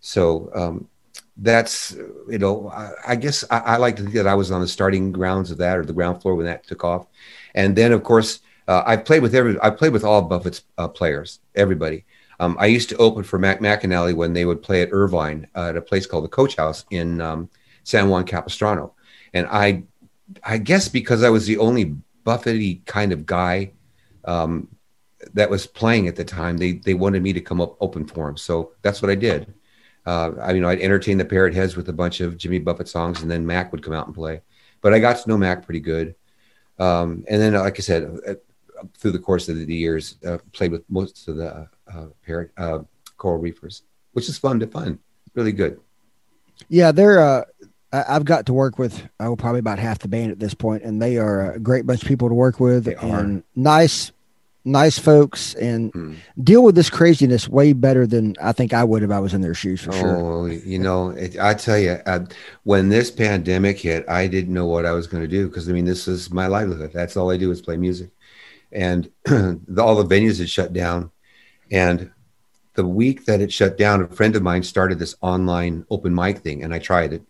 [0.00, 0.88] So um,
[1.36, 1.92] that's
[2.28, 4.68] you know I, I guess I, I, like to think that I was on the
[4.68, 7.06] starting grounds of that or the ground floor when that took off,
[7.54, 10.88] and then of course uh, I played with every I played with all Buffett's uh,
[10.88, 12.04] players, everybody.
[12.40, 15.68] Um, I used to open for Mac McAnally when they would play at Irvine uh,
[15.68, 17.48] at a place called the Coach House in um,
[17.84, 18.94] San Juan Capistrano,
[19.32, 19.84] and I
[20.44, 23.72] I guess because I was the only Buffety kind of guy
[24.24, 24.68] um,
[25.34, 28.28] that was playing at the time, they they wanted me to come up open for
[28.28, 29.52] him, So that's what I did.
[30.04, 33.22] Uh, I mean, I'd entertain the Parrot Heads with a bunch of Jimmy Buffett songs,
[33.22, 34.40] and then Mac would come out and play.
[34.80, 36.14] But I got to know Mac pretty good.
[36.78, 38.34] Um, and then, like I said, uh,
[38.98, 42.80] through the course of the years, uh, played with most of the uh, Parrot uh,
[43.16, 44.98] Coral Reefers, which is fun to fun,
[45.34, 45.80] really good.
[46.68, 47.44] Yeah, they're uh,
[47.92, 51.00] I've got to work with oh probably about half the band at this point, and
[51.00, 53.44] they are a great bunch of people to work with, they and are.
[53.54, 54.12] nice,
[54.64, 56.14] nice folks, and hmm.
[56.42, 59.40] deal with this craziness way better than I think I would if I was in
[59.40, 60.52] their shoes for oh, sure.
[60.52, 62.26] you know, it, I tell you, uh,
[62.64, 65.72] when this pandemic hit, I didn't know what I was going to do because I
[65.72, 66.92] mean, this is my livelihood.
[66.92, 68.10] That's all I do is play music,
[68.70, 71.10] and the, all the venues had shut down,
[71.70, 72.10] and
[72.74, 76.38] the week that it shut down, a friend of mine started this online open mic
[76.38, 77.22] thing, and I tried it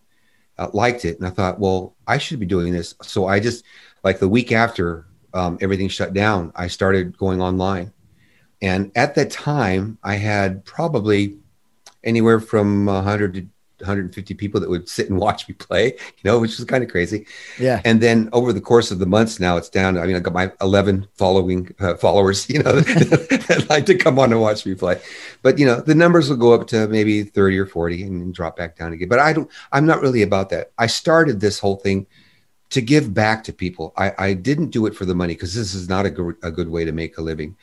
[0.58, 2.94] uh, liked it, and I thought, well, I should be doing this.
[3.02, 3.64] So I just
[4.04, 7.92] like the week after um, everything shut down, I started going online,
[8.60, 11.38] and at that time, I had probably
[12.04, 13.46] anywhere from 100 to
[13.82, 16.90] 150 people that would sit and watch me play, you know, which is kind of
[16.90, 17.26] crazy.
[17.58, 17.82] Yeah.
[17.84, 19.98] And then over the course of the months, now it's down.
[19.98, 24.18] I mean, I got my 11 following uh, followers, you know, that like to come
[24.18, 25.00] on and watch me play.
[25.42, 28.56] But you know, the numbers will go up to maybe 30 or 40 and drop
[28.56, 29.08] back down again.
[29.08, 29.50] But I don't.
[29.72, 30.72] I'm not really about that.
[30.78, 32.06] I started this whole thing
[32.72, 33.92] to give back to people.
[33.98, 36.50] I, I didn't do it for the money because this is not a good, a
[36.50, 37.54] good way to make a living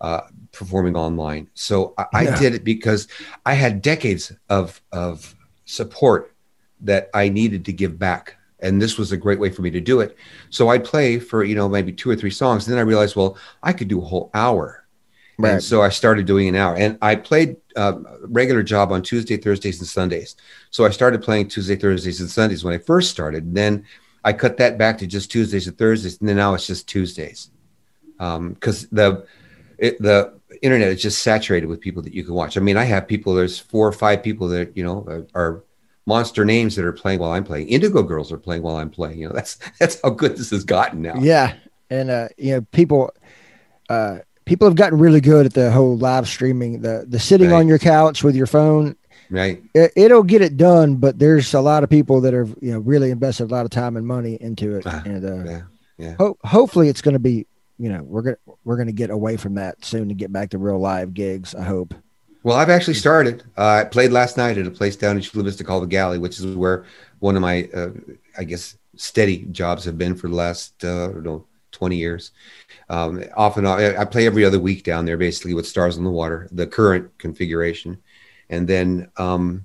[0.00, 1.48] uh, performing online.
[1.54, 2.34] So I, yeah.
[2.34, 3.06] I, did it because
[3.46, 6.34] I had decades of of support
[6.80, 8.36] that I needed to give back.
[8.60, 10.16] And this was a great way for me to do it.
[10.50, 12.66] So I'd play for, you know, maybe two or three songs.
[12.66, 14.84] And then I realized, well, I could do a whole hour.
[15.38, 15.52] Right.
[15.52, 19.36] And so I started doing an hour, and I played uh, regular job on Tuesday,
[19.36, 20.34] Thursdays, and Sundays.
[20.70, 23.54] So I started playing Tuesday, Thursdays, and Sundays when I first started.
[23.54, 23.84] Then
[24.26, 27.48] I cut that back to just Tuesdays and Thursdays, and then now it's just Tuesdays
[28.18, 29.24] because um, the
[29.78, 32.56] it, the internet is just saturated with people that you can watch.
[32.56, 33.34] I mean, I have people.
[33.34, 35.64] There's four or five people that you know are, are
[36.06, 37.68] monster names that are playing while I'm playing.
[37.68, 39.20] Indigo Girls are playing while I'm playing.
[39.20, 41.14] You know, that's that's how good this has gotten now.
[41.20, 41.54] Yeah,
[41.88, 43.12] and uh, you know, people.
[43.88, 47.58] Uh, people have gotten really good at the whole live streaming, the the sitting right.
[47.58, 48.96] on your couch with your phone.
[49.30, 49.62] Right.
[49.74, 52.78] It, will get it done, but there's a lot of people that are you know
[52.78, 55.62] really invested a lot of time and money into it, uh, and uh, yeah,
[55.98, 56.14] yeah.
[56.18, 57.46] Ho- hopefully it's going to be
[57.78, 60.58] you know we're gonna we're gonna get away from that soon to get back to
[60.58, 61.54] real live gigs.
[61.54, 61.94] I hope.
[62.42, 63.42] Well, I've actually started.
[63.58, 66.18] Uh, I played last night at a place down in Chula Vista called the Galley,
[66.18, 66.84] which is where
[67.18, 67.90] one of my, uh,
[68.38, 72.30] I guess, steady jobs have been for the last, uh, I don't know, 20 years.
[72.88, 76.04] Um, off and on, I play every other week down there, basically with Stars on
[76.04, 77.98] the Water, the current configuration,
[78.50, 79.64] and then um,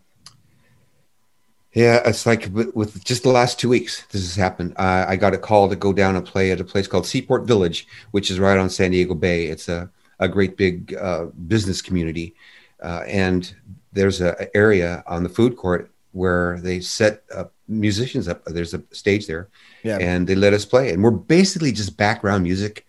[1.74, 4.74] yeah, it's like with just the last two weeks, this has happened.
[4.78, 7.46] Uh, I got a call to go down and play at a place called Seaport
[7.46, 9.46] Village, which is right on San Diego Bay.
[9.46, 9.90] It's a,
[10.20, 12.36] a great big uh, business community.
[12.84, 13.54] Uh, and
[13.94, 18.44] there's an area on the food court where they set up musicians up.
[18.46, 19.48] There's a stage there,
[19.84, 19.98] yeah.
[20.02, 20.92] and they let us play.
[20.92, 22.86] And we're basically just background music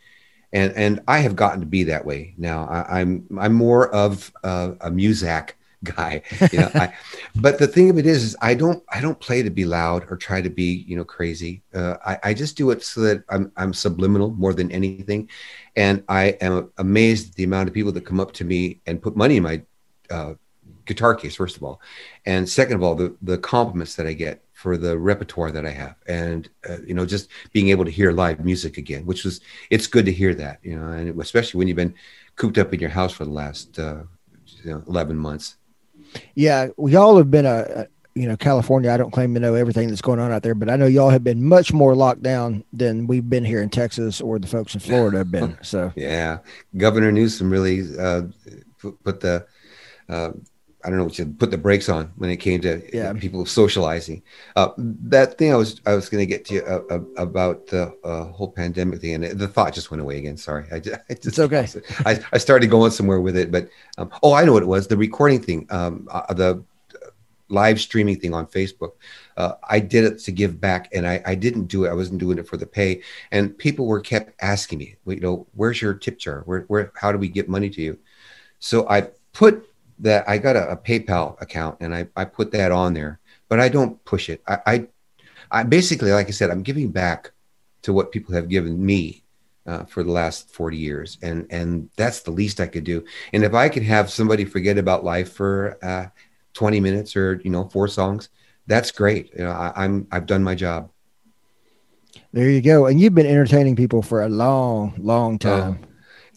[0.53, 2.67] and and I have gotten to be that way now.
[2.67, 5.53] I, am I'm, I'm more of a, a Muzak
[5.85, 6.71] guy, you know.
[6.75, 6.95] I,
[7.37, 10.07] but the thing of it is, is I don't I don't play to be loud
[10.11, 11.63] or try to be you know crazy.
[11.75, 15.29] Uh, I I just do it so that I'm I'm subliminal more than anything,
[15.77, 19.03] and I am amazed at the amount of people that come up to me and
[19.03, 19.63] put money in my
[20.11, 20.35] uh,
[20.85, 21.81] guitar case first of all,
[22.27, 25.71] and second of all the the compliments that I get for the repertoire that I
[25.71, 29.41] have, and uh, you know, just being able to hear live music again, which was
[29.71, 31.95] it's good to hear that, you know, and especially when you've been
[32.37, 34.03] cooped up in your house for the last uh,
[34.65, 35.57] you know, eleven months.
[36.35, 38.91] Yeah, we all have been a, a, you know California.
[38.91, 41.11] I don't claim to know everything that's going on out there, but I know y'all
[41.11, 44.75] have been much more locked down than we've been here in Texas or the folks
[44.75, 45.59] in Florida have been.
[45.63, 46.39] So yeah,
[46.77, 48.23] Governor Newsom really uh,
[49.05, 49.47] put the
[50.09, 50.33] uh,
[50.85, 53.13] I don't know what you put the brakes on when it came to yeah.
[53.13, 54.23] people socializing.
[54.57, 57.69] Uh, that thing I was I was going to get to you uh, uh, about
[57.69, 60.37] the uh, whole pandemic thing, and the thought just went away again.
[60.37, 61.67] Sorry, I just, I just it's okay.
[62.05, 63.69] I, I started going somewhere with it, but
[63.99, 64.89] um, oh, I know what it was.
[64.89, 66.65] The recording thing, um, uh, the
[67.49, 68.93] live streaming thing on Facebook.
[69.37, 71.91] Uh, I did it to give back, and I, I didn't do it.
[71.91, 75.47] I wasn't doing it for the pay, and people were kept asking me, you know,
[75.55, 76.43] where's your tip jar?
[76.47, 77.99] Where where how do we get money to you?
[78.59, 79.69] So I put
[80.03, 83.61] that I got a, a, PayPal account and I, I put that on there, but
[83.61, 84.43] I don't push it.
[84.47, 84.87] I, I,
[85.51, 87.31] I basically, like I said, I'm giving back
[87.83, 89.23] to what people have given me
[89.67, 91.19] uh, for the last 40 years.
[91.23, 93.05] And, and that's the least I could do.
[93.33, 96.07] And if I could have somebody forget about life for uh,
[96.55, 98.29] 20 minutes or, you know, four songs,
[98.67, 99.33] that's great.
[99.35, 100.91] You know, I, I'm, I've done my job.
[102.33, 102.87] There you go.
[102.87, 105.81] And you've been entertaining people for a long, long oh, time.
[105.81, 105.92] Oh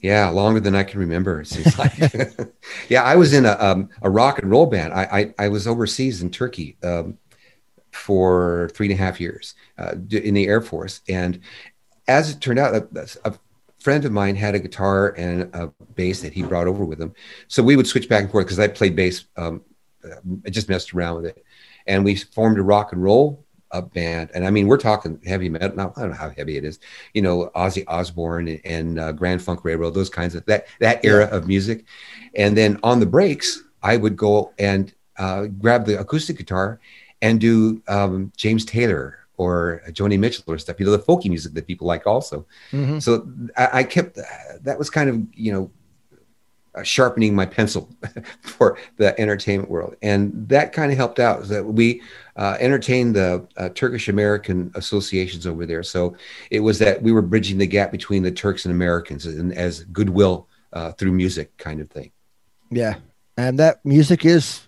[0.06, 1.42] yeah, longer than I can remember.
[1.42, 1.98] It seems like.
[2.90, 4.94] yeah, I was in a um, a rock and roll band.
[4.94, 7.18] I I, I was overseas in Turkey um,
[7.92, 11.40] for three and a half years uh, in the Air Force, and
[12.08, 13.34] as it turned out, a, a,
[13.80, 17.14] friend of mine had a guitar and a bass that he brought over with him.
[17.48, 19.26] So we would switch back and forth because I played bass.
[19.38, 19.62] Um,
[20.46, 21.44] I just messed around with it,
[21.88, 25.50] and we formed a rock and roll a band, and I mean, we're talking heavy
[25.50, 25.76] metal.
[25.76, 26.80] Now, I don't know how heavy it is.
[27.14, 31.04] You know, Ozzy Osbourne and, and uh, Grand Funk Railroad, those kinds of that that
[31.04, 31.86] era of music.
[32.36, 36.80] And then on the breaks, I would go and uh, grab the acoustic guitar
[37.22, 40.80] and do um, James Taylor or Joni Mitchell or stuff.
[40.80, 42.46] You know, the folky music that people like also.
[42.72, 43.00] Mm-hmm.
[43.00, 44.18] So I, I kept
[44.62, 45.85] that was kind of you know uh,
[46.84, 47.90] sharpening my pencil
[48.42, 51.44] for the entertainment world, and that kind of helped out.
[51.48, 52.02] That we
[52.36, 56.16] uh, entertained the uh, Turkish American associations over there, so
[56.52, 59.84] it was that we were bridging the gap between the Turks and Americans, and as
[59.86, 62.12] goodwill uh, through music, kind of thing.
[62.70, 62.96] Yeah,
[63.38, 64.68] and that music is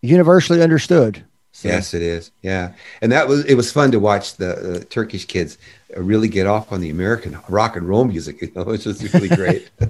[0.00, 1.24] universally understood.
[1.52, 1.68] So.
[1.68, 2.32] Yes, it is.
[2.42, 5.58] Yeah, and that was it was fun to watch the Turkish kids
[5.96, 8.40] really get off on the American rock and roll music.
[8.42, 9.70] You know, it was just really great.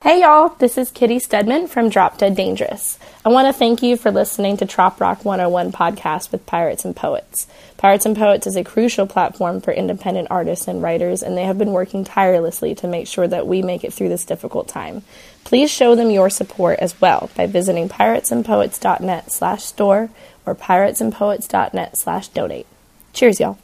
[0.00, 3.00] Hey y'all, this is Kitty Stedman from Drop Dead Dangerous.
[3.24, 6.94] I want to thank you for listening to Trop Rock 101 podcast with Pirates and
[6.94, 7.48] Poets.
[7.78, 11.58] Pirates and Poets is a crucial platform for independent artists and writers, and they have
[11.58, 15.02] been working tirelessly to make sure that we make it through this difficult time.
[15.42, 20.10] Please show them your support as well by visiting piratesandpoets.net slash store
[20.46, 22.68] or piratesandpoets.net slash donate.
[23.12, 23.58] Cheers, y'all.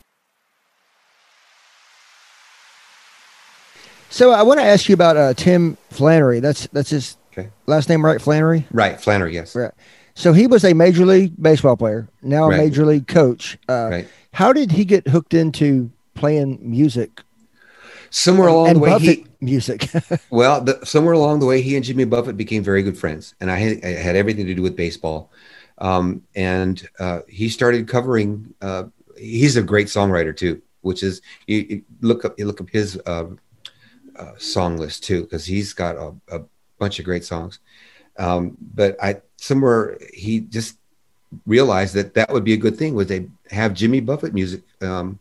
[4.14, 6.38] So I want to ask you about uh, Tim Flannery.
[6.38, 7.50] That's that's his Okay.
[7.66, 8.22] last name, right?
[8.22, 8.64] Flannery.
[8.70, 9.34] Right, Flannery.
[9.34, 9.56] Yes.
[9.56, 9.72] Right.
[10.14, 12.58] So he was a major league baseball player, now a Right.
[12.58, 13.58] major league coach.
[13.68, 14.08] Uh, Right.
[14.32, 17.22] How did he get hooked into playing music
[18.10, 19.88] Somewhere along and the way, Buffett he music?
[20.30, 23.50] well, the, somewhere along the way, he and Jimmy Buffett became very good friends, and
[23.50, 25.32] I had, I had everything to do with baseball.
[25.78, 28.54] Um, and uh, he started covering.
[28.62, 28.84] Uh,
[29.18, 32.96] he's a great songwriter too, which is you, you look up you look up his
[34.16, 36.42] uh, song list too, because he's got a, a
[36.78, 37.58] bunch of great songs.
[38.18, 40.78] Um, but I somewhere he just
[41.46, 45.18] realized that that would be a good thing was they have Jimmy Buffett music um,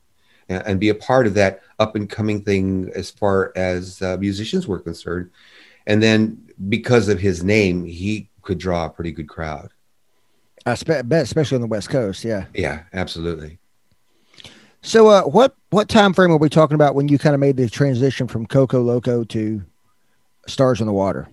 [0.50, 4.18] and, and be a part of that up and coming thing as far as uh,
[4.20, 5.32] musicians were concerned.
[5.88, 9.70] And then because of his name, he could draw a pretty good crowd.
[10.66, 12.24] I bet, especially on the West Coast.
[12.24, 12.46] Yeah.
[12.54, 13.58] Yeah, absolutely.
[14.86, 17.56] So, uh, what what time frame are we talking about when you kind of made
[17.56, 19.64] the transition from Coco Loco to
[20.46, 21.30] Stars on the Water?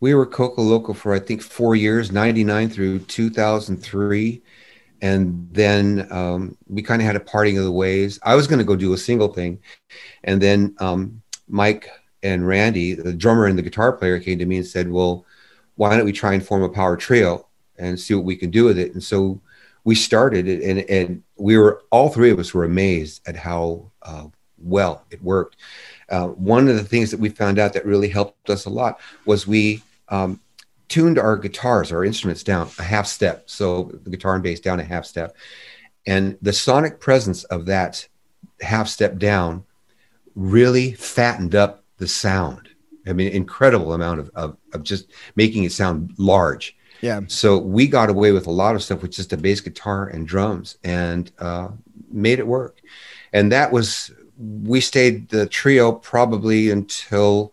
[0.00, 4.42] We were Coco Loco for I think four years, '99 through 2003,
[5.02, 8.18] and then um, we kind of had a parting of the ways.
[8.22, 9.60] I was going to go do a single thing,
[10.24, 11.90] and then um, Mike
[12.22, 15.26] and Randy, the drummer and the guitar player, came to me and said, "Well,
[15.74, 18.64] why don't we try and form a power trio and see what we can do
[18.64, 19.42] with it?" And so
[19.84, 24.26] we started and and we were all three of us were amazed at how uh,
[24.58, 25.56] well it worked.
[26.08, 29.00] Uh, one of the things that we found out that really helped us a lot
[29.24, 30.40] was we um,
[30.88, 33.44] tuned our guitars, our instruments down a half step.
[33.46, 35.36] So the guitar and bass down a half step.
[36.06, 38.06] And the sonic presence of that
[38.60, 39.64] half step down
[40.34, 42.68] really fattened up the sound.
[43.06, 46.76] I mean, incredible amount of, of, of just making it sound large.
[47.02, 47.20] Yeah.
[47.26, 50.26] So we got away with a lot of stuff with just a bass guitar and
[50.26, 51.68] drums and uh,
[52.10, 52.80] made it work.
[53.32, 57.52] And that was, we stayed the trio probably until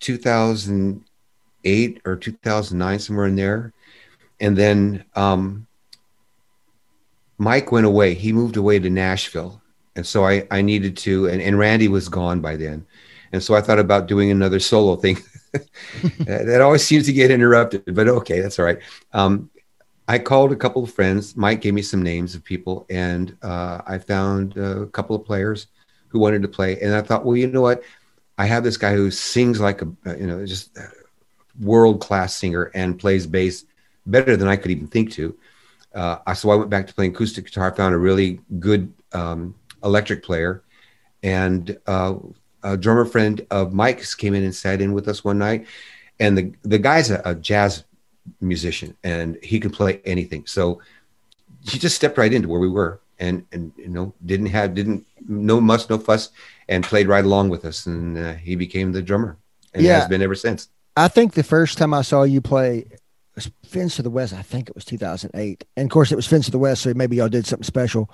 [0.00, 3.74] 2008 or 2009, somewhere in there.
[4.40, 5.66] And then um,
[7.36, 8.14] Mike went away.
[8.14, 9.60] He moved away to Nashville.
[9.94, 12.86] And so I, I needed to, and, and Randy was gone by then.
[13.32, 15.18] And so I thought about doing another solo thing.
[16.20, 18.78] that always seems to get interrupted, but okay, that's all right.
[19.12, 19.50] Um,
[20.08, 21.36] I called a couple of friends.
[21.36, 25.68] Mike gave me some names of people, and uh, I found a couple of players
[26.08, 26.80] who wanted to play.
[26.80, 27.82] And I thought, well, you know what?
[28.36, 29.86] I have this guy who sings like a,
[30.18, 30.76] you know, just
[31.60, 33.64] world class singer and plays bass
[34.06, 35.36] better than I could even think to.
[35.94, 37.72] Uh, so I went back to playing acoustic guitar.
[37.74, 40.62] Found a really good um, electric player,
[41.22, 42.14] and uh,
[42.62, 45.66] a drummer friend of Mike's came in and sat in with us one night.
[46.18, 47.84] And the the guy's a, a jazz
[48.40, 50.46] musician, and he can play anything.
[50.46, 50.80] So
[51.64, 55.06] he just stepped right into where we were, and and you know didn't have didn't
[55.26, 56.30] no muss no fuss,
[56.68, 59.36] and played right along with us, and uh, he became the drummer,
[59.74, 60.00] and Yeah.
[60.00, 60.68] has been ever since.
[60.96, 62.86] I think the first time I saw you play
[63.46, 64.32] was Fins to the West.
[64.32, 66.92] I think it was 2008, and of course it was Fins to the West, so
[66.94, 68.10] maybe y'all did something special.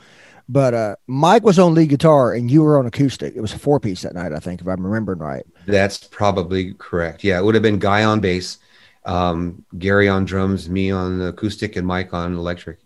[0.48, 3.34] But uh, Mike was on lead guitar, and you were on acoustic.
[3.34, 5.44] It was a four piece that night, I think, if I'm remembering right.
[5.66, 7.24] That's probably correct.
[7.24, 8.58] Yeah, it would have been Guy on bass,
[9.04, 12.78] um, Gary on drums, me on acoustic, and Mike on electric.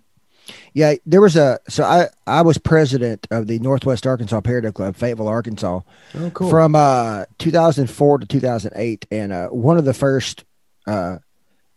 [0.72, 4.74] Yeah, there was a so I I was president of the Northwest Arkansas Parrot Head
[4.74, 5.80] Club, Fayetteville, Arkansas,
[6.14, 10.44] Oh, from uh 2004 to 2008, and uh, one of the first
[10.86, 11.18] uh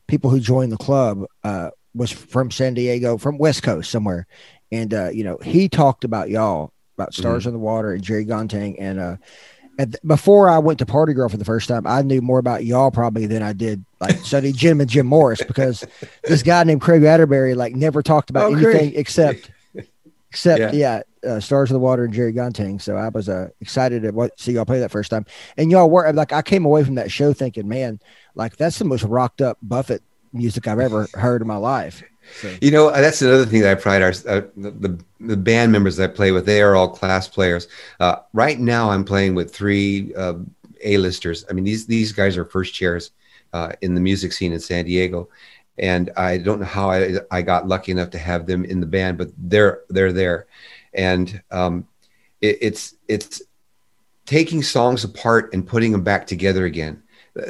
[0.08, 4.26] people who joined the club uh was from San Diego, from West Coast somewhere,
[4.72, 8.26] and uh you know he talked about y'all about Stars on the Water and Jerry
[8.26, 9.16] Gontang, and uh
[10.06, 12.92] before I went to Party Girl for the first time, I knew more about y'all
[12.92, 15.84] probably than I did like study Jim and Jim Morris because
[16.24, 18.94] this guy named Craig Atterbury like never talked about Oh, anything Craig.
[18.96, 19.50] except
[20.30, 20.72] except Yeah.
[20.74, 22.82] yeah, uh, Stars of the Water and Jerry Gontang.
[22.82, 25.26] So I was uh, excited to what, see y'all play that first time.
[25.58, 28.00] And y'all were like, I came away from that show thinking, man,
[28.36, 32.04] like that's the most rocked up Buffett music I've ever heard in my life.
[32.42, 35.72] So, You know, that's another thing that I pride our uh, the, the the band
[35.72, 36.46] members that I play with.
[36.46, 37.68] They are all class players.
[38.00, 40.36] Uh, right now, I'm playing with three uh,
[40.84, 41.46] A-listers.
[41.50, 43.12] I mean, these these guys are first chairs
[43.52, 45.28] uh, in the music scene in San Diego,
[45.78, 48.86] and I don't know how I, I got lucky enough to have them in the
[48.86, 50.48] band, but they're they're there,
[50.94, 51.88] and um,
[52.42, 53.42] it, it's it's
[54.26, 57.04] taking songs apart and putting them back together again,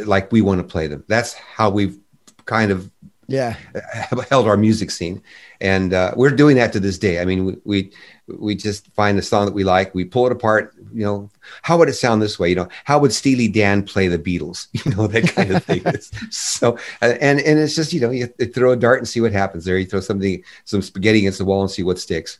[0.06, 1.04] like we want to play them.
[1.08, 2.00] That's how we've
[2.46, 2.89] kind of
[3.28, 3.56] yeah,
[4.30, 5.22] held our music scene.
[5.62, 7.22] And uh, we're doing that to this day.
[7.22, 7.91] I mean we, we
[8.28, 11.30] we just find the song that we like we pull it apart you know.
[11.62, 12.50] How would it sound this way?
[12.50, 14.68] You know how would steely dan play the beatles?
[14.86, 15.84] You know that kind of thing.
[16.32, 19.22] So uh, and and it's just you know you, you throw a dart and see
[19.22, 19.66] what happens.
[19.66, 22.39] There you throw something some spaghetti against the wall and see what sticks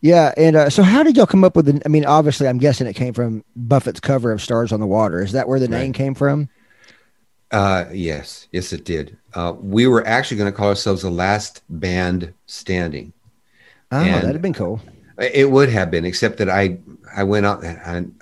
[0.00, 1.82] Yeah, and uh, so how did y'all come up with the?
[1.84, 5.22] I mean, obviously, I'm guessing it came from Buffett's cover of "Stars on the Water."
[5.22, 5.78] Is that where the Right.
[5.82, 6.48] name came from?
[7.50, 9.16] Uh, yes, yes, it did.
[9.34, 13.12] Uh, we were actually going to call ourselves the last band standing.
[13.92, 14.80] Oh, And- that'd have been cool.
[15.18, 16.78] It would have been, except that I
[17.14, 18.14] I went out and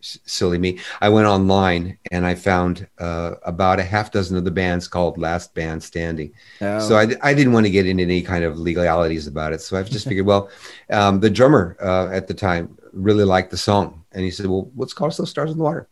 [0.00, 0.78] silly me.
[1.00, 5.18] I went online and I found uh, about a half dozen of the bands called
[5.18, 6.32] Last Band Standing.
[6.60, 6.80] Oh.
[6.80, 9.60] So I, I didn't want to get into any kind of legalities about it.
[9.60, 10.50] So I just figured, well,
[10.90, 14.70] um, the drummer uh, at the time really liked the song, and he said, "Well,
[14.76, 15.88] let's call ourselves Stars in the Water,"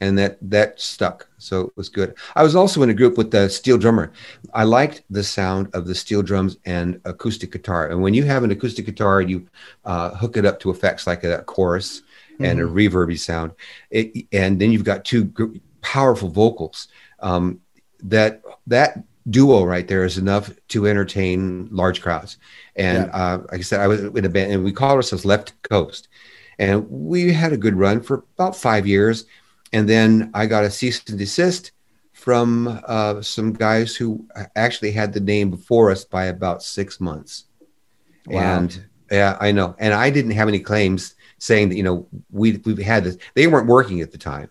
[0.00, 1.28] and that that stuck.
[1.38, 2.14] So it was good.
[2.34, 4.12] I was also in a group with the steel drummer.
[4.54, 7.88] I liked the sound of the steel drums and acoustic guitar.
[7.88, 9.46] And when you have an acoustic guitar you
[9.84, 12.02] uh, hook it up to effects like a chorus
[12.40, 13.52] and a reverby sound,
[13.90, 15.32] it, and then you've got two
[15.80, 16.88] powerful vocals.
[17.20, 17.60] Um,
[18.04, 22.38] that that duo right there is enough to entertain large crowds.
[22.76, 25.60] And uh, like I said, I was in a band, and we called ourselves Left
[25.62, 26.08] Coast,
[26.58, 29.26] and we had a good run for about five years.
[29.72, 31.72] And then I got a cease and desist
[32.12, 34.26] from uh, some guys who
[34.56, 37.44] actually had the name before us by about six months.
[38.26, 38.40] Wow.
[38.40, 39.76] And yeah, I know.
[39.78, 43.16] And I didn't have any claims saying that you know we we've had this.
[43.34, 44.50] They weren't working at the time.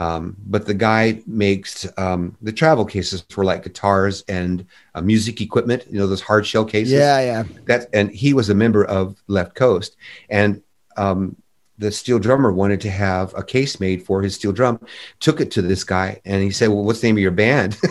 [0.00, 4.64] Um, but the guy makes um, the travel cases for like guitars and
[4.94, 5.84] uh, music equipment.
[5.90, 7.44] You know those hard shell cases Yeah, yeah.
[7.66, 9.96] that and he was a member of left coast
[10.30, 10.62] and
[10.96, 11.36] um,
[11.78, 14.80] the steel drummer wanted to have a case made for his steel drum
[15.20, 17.78] took it to this guy and he said well what's the name of your band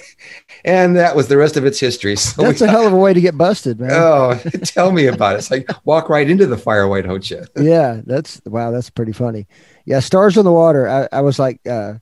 [0.65, 2.97] and that was the rest of its history so That's we, a hell of a
[2.97, 3.91] way to get busted, man.
[3.93, 4.35] oh
[4.65, 8.01] tell me about it it's like walk right into the fire why don't you yeah,
[8.05, 9.47] that's wow, that's pretty funny.
[9.87, 10.89] Yeah, Stars on the Water.
[10.89, 11.95] I, I was like, uh,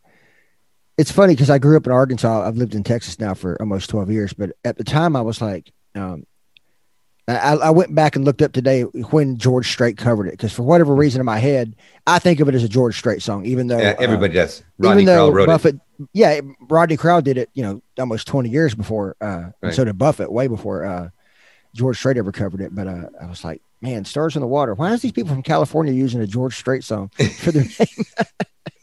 [0.97, 2.47] it's funny because I grew up in Arkansas.
[2.47, 5.41] I've lived in Texas now for almost twelve years, but at the time I was
[5.41, 6.25] like, um,
[7.29, 10.63] I, I went back and looked up today when George Strait covered it because for
[10.63, 11.77] whatever reason in my head,
[12.07, 14.63] I think of it as a George Strait song, even though yeah, uh, everybody does
[14.79, 15.81] even Rodney though Crowell wrote it Buffett,
[16.15, 19.75] yeah, Rodney Crowell did it, you know, almost 20 years before, uh, and Right.
[19.75, 21.11] so did Buffett, way before uh,
[21.75, 22.75] George Strait ever covered it.
[22.75, 24.73] But uh, I was like, man, Stars in the Water.
[24.75, 27.11] Why is these people from California using a George Strait song
[27.41, 28.07] for their name?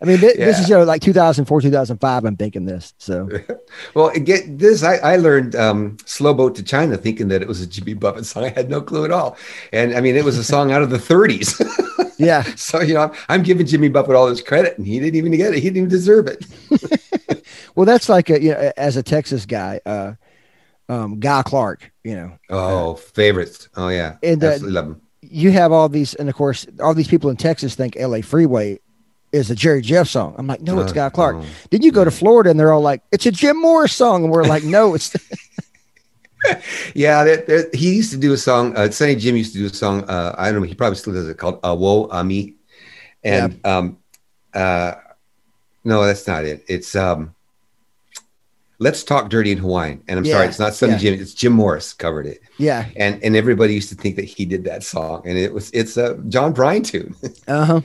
[0.00, 2.24] I mean, thi- this is you know like 2004, 2005.
[2.24, 2.94] I'm thinking this.
[2.98, 3.28] So
[3.94, 4.82] Well, get this.
[4.82, 8.26] I, I learned um, Slow Boat to China thinking that it was a Jimmy Buffett
[8.26, 8.44] song.
[8.44, 9.36] I had no clue at all.
[9.72, 12.14] And I mean, it was a song out of the 30s.
[12.18, 15.16] yeah, so, you know, I'm, I'm giving Jimmy Buffett all this credit and he didn't
[15.16, 15.56] even get it.
[15.56, 17.44] He didn't even deserve it.
[17.74, 20.12] well, that's like a, you know, as a Texas guy, uh,
[20.88, 21.90] um, Guy Clark.
[22.04, 23.68] You know, Oh, favorites.
[23.76, 24.16] Oh, yeah.
[24.22, 25.00] And, uh, Absolutely love him.
[25.22, 28.22] you have all these, and of course, all these people in Texas think "L.A.
[28.22, 28.78] Freeway"
[29.32, 30.34] is a Jerry Jeff song.
[30.38, 31.36] I'm like, no, it's Uh, Guy Clark.
[31.36, 31.44] oh.
[31.70, 34.32] Then you go to Florida, and they're all like, it's a Jim Morris song, and
[34.32, 35.14] we're like, no, it's
[36.94, 38.76] Yeah, there, there, he used to do a song.
[38.76, 40.04] Uh, Sonny Jim used to do a song.
[40.04, 40.66] Uh, I don't know.
[40.66, 42.54] He probably still does it called "Awo Ami,"
[43.24, 43.98] and um,
[44.54, 44.92] uh,
[45.82, 46.64] no, that's not it.
[46.68, 47.34] It's um,
[48.78, 50.98] "Let's Talk Dirty in Hawaiian." And I'm sorry, it's not Sonny yeah.
[50.98, 51.20] Jim.
[51.20, 54.62] It's Jim Morris covered it, yeah, and and everybody used to think that he did
[54.64, 57.16] that song, and it was it's a John Prine tune.
[57.48, 57.80] uh huh.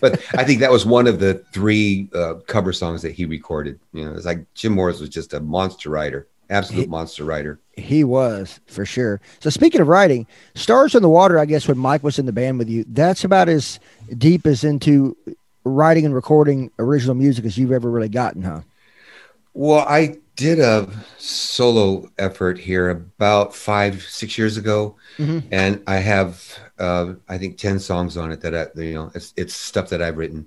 [0.00, 3.78] But I think that was one of the three uh, cover songs that he recorded.
[3.92, 7.58] You know, it's like Jim Morris was just a monster writer, absolute He- monster writer.
[7.76, 9.20] He was for sure.
[9.40, 12.32] So speaking of writing, Stars in the Water, I guess when Mike was in the
[12.32, 13.78] band with you, that's about as
[14.16, 15.16] deep as into
[15.64, 18.62] writing and recording original music as you've ever really gotten, huh?
[19.54, 20.88] Well, I did a
[21.18, 25.42] solo effort here about five, six years ago, Mhm.
[25.50, 29.32] and I have, uh, I think, ten songs on it that I, you know, it's
[29.36, 30.46] it's stuff that I've written,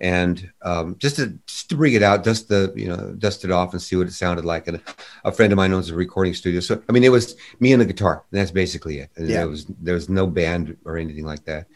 [0.00, 3.50] and um, just to just to bring it out, dust the, you know, dust it
[3.50, 4.66] off and see what it sounded like.
[4.68, 4.80] And
[5.24, 7.80] a friend of mine owns a recording studio, so I mean, it was me and
[7.80, 8.24] the guitar.
[8.30, 9.10] And that's basically it.
[9.16, 9.38] And Yeah.
[9.38, 11.66] There was there was no band or anything like that.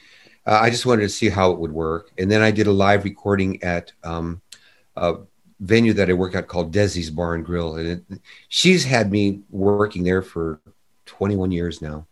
[0.47, 2.73] Uh, I just wanted to see how it would work, and then I did a
[2.73, 3.93] live recording at.
[4.03, 4.43] Um,
[4.97, 5.17] uh,
[5.61, 9.41] venue that I work at called Desi's Bar and Grill, and it, she's had me
[9.51, 10.61] working there for
[11.07, 12.07] 21 years now.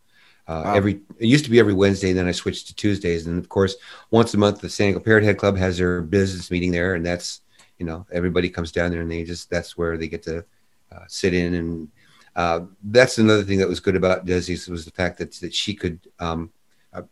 [0.46, 0.74] Uh, Wow.
[0.74, 3.48] Every it used to be every Wednesday, and then I switched to Tuesdays, and of
[3.48, 3.76] course,
[4.10, 7.04] once a month the San Diego Parrot Head Club has their business meeting there, and
[7.04, 7.40] that's
[7.78, 10.44] you know everybody comes down there and they just that's where they get to
[10.92, 11.88] uh, sit in, and
[12.36, 15.74] uh, that's another thing that was good about Desi's was the fact that that she
[15.74, 16.50] could um,
[16.92, 17.02] uh,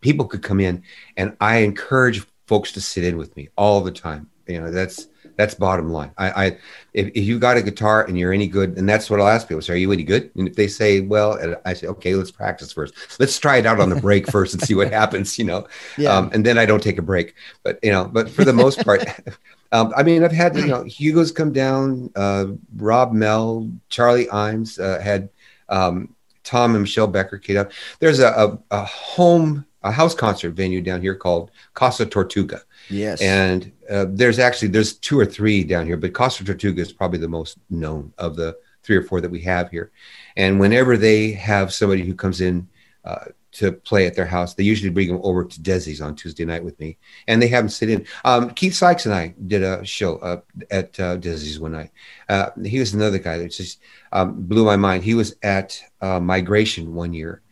[0.00, 0.82] people could come in,
[1.16, 4.28] and I encourage folks to sit in with me all the time.
[4.48, 5.06] You know that's
[5.36, 6.12] that's bottom line.
[6.18, 6.46] I, I
[6.92, 9.48] if, if you got a guitar and you're any good, and that's what I'll ask
[9.48, 10.30] people: so Are you any good?
[10.36, 12.94] And if they say, "Well," I say, "Okay, let's practice first.
[13.18, 15.66] Let's try it out on the break first and see what happens." You know,
[15.96, 16.16] Yeah.
[16.16, 17.34] um, and then I don't take a break.
[17.62, 19.04] But you know, but for the most part,
[19.72, 24.78] um, I mean, I've had you know Hugo's come down, uh, Rob Mel, Charlie Imes
[24.78, 25.28] uh, had
[25.68, 26.14] um,
[26.44, 27.72] Tom and Michelle Becker came up.
[28.00, 32.62] There's a, a, a home a house concert venue down here called Casa Tortuga.
[32.88, 33.20] Yes.
[33.20, 37.18] And uh, there's actually there's two or three down here, but Casa Tortuga is probably
[37.18, 39.90] the most known of the three or four that we have here.
[40.36, 42.68] And whenever they have somebody who comes in
[43.04, 46.44] uh, to play at their house, they usually bring them over to Desi's on Tuesday
[46.44, 46.96] night with me,
[47.28, 48.06] and they have them sit in.
[48.24, 51.90] Um, Keith Sykes and I did a show uh, at uh, Desi's one night.
[52.28, 53.80] Uh, he was another guy that just
[54.12, 55.04] um, blew my mind.
[55.04, 57.42] He was at uh, Migration one year,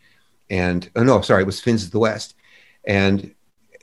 [0.48, 2.34] and oh no, sorry, it was Fins of the West,
[2.84, 3.34] and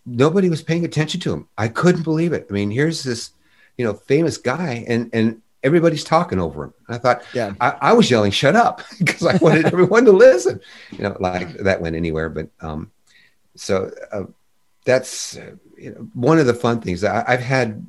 [0.07, 1.47] nobody was paying attention to him.
[1.57, 2.47] I couldn't believe it.
[2.49, 3.31] I mean, here's this,
[3.77, 6.73] you know, famous guy, and and everybody's talking over him.
[6.87, 10.11] And I thought, yeah, I, I was yelling, "Shut up!" because I wanted everyone to
[10.11, 10.61] listen.
[10.91, 12.29] You know, like that went anywhere.
[12.29, 12.91] But um,
[13.55, 14.23] so uh,
[14.85, 17.03] that's uh, you know, one of the fun things.
[17.03, 17.85] I, have had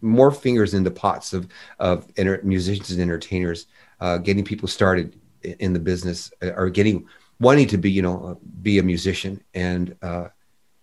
[0.00, 3.66] more fingers in the pots of of inter- musicians and entertainers,
[4.00, 7.06] uh, getting people started in the business uh, or getting
[7.40, 9.42] wanting to be, you know, be a musician.
[9.54, 10.28] And uh,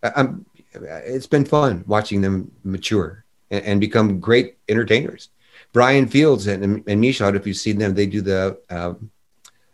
[0.02, 0.46] I'm,
[0.82, 5.30] it's been fun watching them mature and, and become great entertainers.
[5.74, 9.12] Brian Fields and, and Misha, if you've seen them, they do the, um,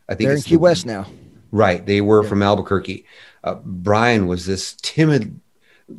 [0.10, 1.06] I think they're in Key the, West now.
[1.52, 1.86] Right.
[1.86, 2.30] They were yeah.
[2.30, 3.06] from Albuquerque.
[3.44, 5.40] Uh, Brian was this timid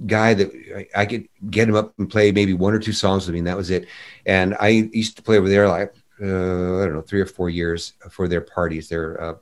[0.07, 3.27] guy that I, I, could get him up and play maybe one or two songs
[3.27, 3.87] with me, and that was it.
[4.27, 7.51] And I used to play over there like, uh, I don't know, three or four
[7.51, 9.35] years for their parties, their uh,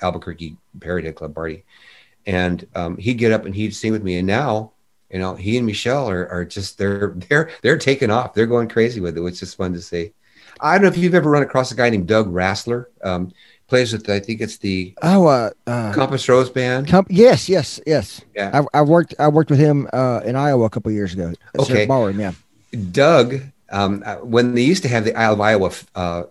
[0.00, 1.64] Albuquerque Head Club party.
[2.28, 4.18] And um, he'd get up and he'd sing with me.
[4.18, 4.72] And now,
[5.10, 8.34] you know, he and Michelle are, are just they're they're they're taking off.
[8.34, 10.12] They're going crazy with it, which is fun to see.
[10.60, 12.86] I don't know if you've ever run across a guy named Doug Rassler.
[13.02, 13.32] Um,
[13.68, 16.88] plays with I think it's the oh uh, uh Compass Rose band.
[16.88, 18.22] Com- yes, yes, yes.
[18.34, 21.32] Yeah, I, I, worked I worked with him uh, in Iowa a couple years ago.
[21.58, 22.32] Okay, ballroom, yeah.
[22.90, 26.22] Doug, um, uh, when they used to have the Isle of Iowa uh,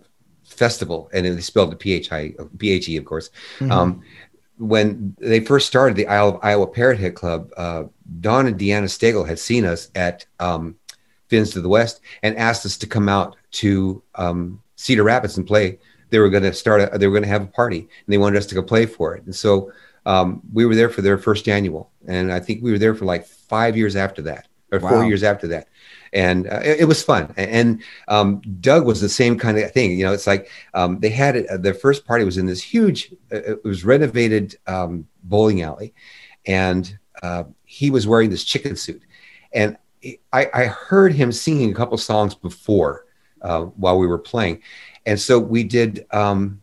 [0.44, 3.30] festival, and they spelled the PHI, PHE, of course.
[3.60, 3.72] Mm-hmm.
[3.72, 4.04] Um,
[4.58, 7.84] when they first started the Isle of Iowa Parrot Head Club, uh,
[8.20, 10.76] Don and Deanna Stegel had seen us at um,
[11.28, 15.46] Fins to the West and asked us to come out to um, Cedar Rapids and
[15.46, 15.80] play.
[16.10, 16.82] They were going to start.
[16.82, 18.86] A, they were going to have a party, and they wanted us to go play
[18.86, 19.24] for it.
[19.26, 19.72] And so
[20.06, 23.06] um, we were there for their first annual, and I think we were there for
[23.06, 24.90] like five years after that, or wow.
[24.90, 25.68] four years after that
[26.14, 27.34] and uh, it, it, was fun.
[27.38, 29.98] And um, Doug was the same kind of thing.
[29.98, 31.48] You know, it's like um, they had it.
[31.48, 33.12] Uh, their first party was in this huge.
[33.32, 35.94] Uh, it was renovated um, bowling alley,
[36.46, 39.02] and uh, he was wearing this chicken suit,
[39.54, 39.78] and
[40.34, 43.06] I, I heard him singing a couple songs before
[43.42, 44.62] uh, while we were playing,
[45.06, 46.06] and so we did.
[46.12, 46.62] Um,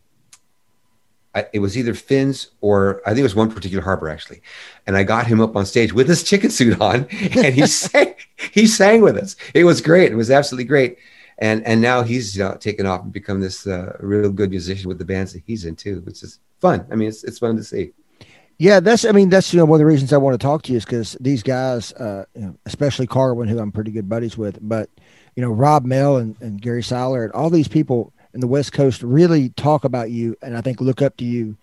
[1.53, 4.41] It was either Fins or I think it was one particular harbor actually,
[4.87, 8.15] and I got him up on stage with his chicken suit on, and he sang.
[8.51, 9.35] He sang with us.
[9.53, 10.11] It was great.
[10.11, 10.97] It was absolutely great,
[11.37, 15.05] and and now he's taken off and become this uh, real good musician with the
[15.05, 16.85] bands that he's in too, which is fun.
[16.91, 17.91] I mean, it's it's fun to see.
[18.57, 19.03] Yeah, that's.
[19.03, 20.77] I mean, that's you know one of the reasons I want to talk to you
[20.77, 24.59] is because these guys, uh, you know, especially Karwin, who I'm pretty good buddies with,
[24.61, 24.89] but
[25.35, 28.73] you know Rob Mel and, and Gary Seiler and all these people in the West
[28.73, 31.57] Coast really talk about you and I think look up to you.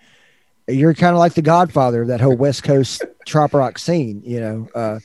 [0.66, 4.40] You're kind of like the godfather of that whole West Coast trop rock scene, you
[4.40, 4.68] know.
[4.74, 5.00] Uh,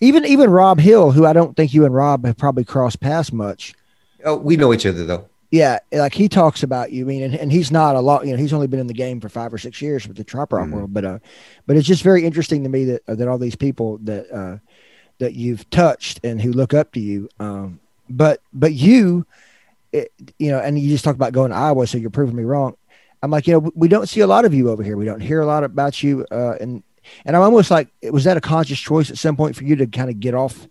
[0.00, 3.32] even even Rob Hill, who I don't think you and Rob have probably crossed paths
[3.32, 3.74] much.
[4.24, 5.28] Oh, we know each other though.
[5.50, 7.04] Yeah, like he talks about you.
[7.04, 8.26] I mean, and, and he's not a lot.
[8.26, 10.24] You know, he's only been in the game for five or six years with the
[10.24, 10.76] trop rock mm-hmm.
[10.76, 10.92] world.
[10.92, 11.18] But uh,
[11.66, 14.58] but it's just very interesting to me that uh, that all these people that uh,
[15.18, 17.28] that you've touched and who look up to you.
[17.38, 19.24] Um, but but you
[19.96, 22.44] it, you know, and you just talk about going to Iowa, so you're proving me
[22.44, 22.76] wrong.
[23.22, 24.96] I'm like, you know, we don't see a lot of you over here.
[24.96, 26.26] We don't hear a lot about you.
[26.30, 26.82] Uh, and,
[27.24, 29.86] and I'm almost like, was that a conscious choice at some point for you to
[29.86, 30.68] kind of get off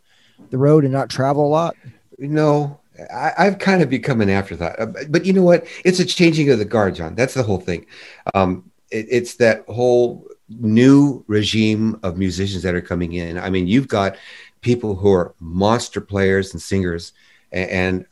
[0.51, 1.75] the road and not travel a lot?
[2.19, 2.79] No,
[3.13, 4.79] I, have kind of become an afterthought.
[4.79, 5.65] Uh, but you know what?
[5.83, 7.15] It's a changing of the guard, John.
[7.15, 7.85] That's the whole thing.
[8.33, 13.37] Um, it, it's that whole new regime of musicians that are coming in.
[13.37, 14.17] I mean, you've got
[14.61, 17.13] people who are monster players and singers,
[17.51, 18.05] and, and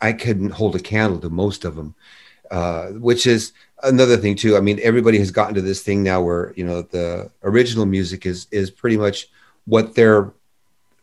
[0.00, 1.94] I couldn't hold a candle to most of them,
[2.50, 3.52] uh, which is
[3.82, 4.56] another thing too.
[4.56, 8.26] I mean, everybody has gotten to this thing now where you know the original music
[8.26, 9.28] is is pretty much
[9.66, 10.32] what their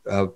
[0.10, 0.28] uh,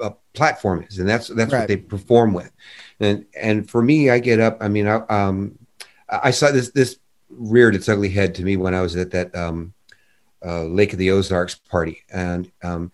[0.00, 1.60] uh, platform is, and that's that's right.
[1.60, 2.52] what they perform with.
[3.00, 4.58] And and for me, I get up.
[4.60, 5.58] I mean, I um,
[6.08, 6.98] I saw this this
[7.30, 9.72] reared its ugly head to me when I was at that um,
[10.44, 12.92] uh, Lake of the Ozarks party, and um,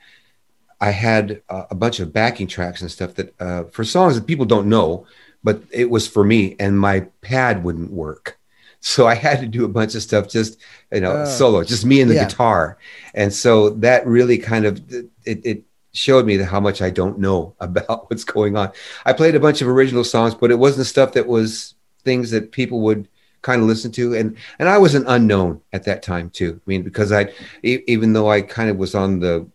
[0.80, 4.26] I had a, a bunch of backing tracks and stuff that uh, for songs that
[4.26, 5.06] people don't know,
[5.44, 8.38] but it was for me, and my pad wouldn't work.
[8.80, 10.58] So I had to do a bunch of stuff just,
[10.90, 12.24] you know, uh, solo, just me and the yeah.
[12.24, 12.78] guitar.
[13.12, 17.54] And so that really kind of it, it showed me how much I don't know
[17.60, 18.72] about what's going on.
[19.04, 21.74] I played a bunch of original songs, but it wasn't stuff that was
[22.04, 23.06] things that people would
[23.42, 26.60] kind of listened to, and and I was an unknown at that time too.
[26.60, 29.46] I mean, because I, even though I kind of was on the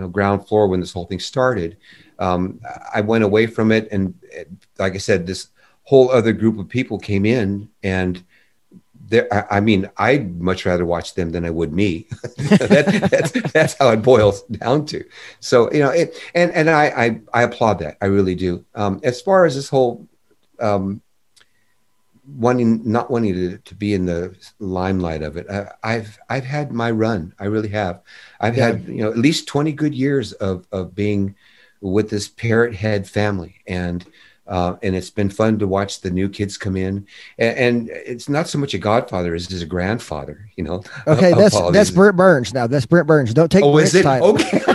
[0.00, 1.76] know, ground floor when this whole thing started,
[2.18, 2.60] um,
[2.94, 4.14] I went away from it, and
[4.78, 5.48] like I said, this
[5.84, 8.22] whole other group of people came in, and
[9.12, 12.06] I, I mean, I'd much rather watch them than I would me.
[12.36, 15.04] that, that's, that's how it boils down to.
[15.40, 17.96] So you know, it, and and I, I, I applaud that.
[18.00, 18.64] I really do.
[18.74, 20.06] Um, as far as this whole
[20.60, 21.00] um,
[22.36, 26.72] wanting not wanting to, to be in the limelight of it, I, I've I've had
[26.72, 27.34] my run.
[27.38, 28.02] I really have.
[28.40, 28.66] I've yeah.
[28.66, 31.34] had you know at least twenty good years of of being
[31.80, 34.04] with this parrot head family and
[34.50, 37.06] uh, and it's been fun to watch the new kids come in.
[37.38, 40.82] And, and it's not so much a godfather as is a grandfather, you know.
[41.06, 42.66] Okay, that's that's Brent Burns now.
[42.66, 43.32] That's Brent Burns.
[43.32, 44.02] Don't take oh, Brent's is it?
[44.02, 44.30] title.
[44.30, 44.60] Okay.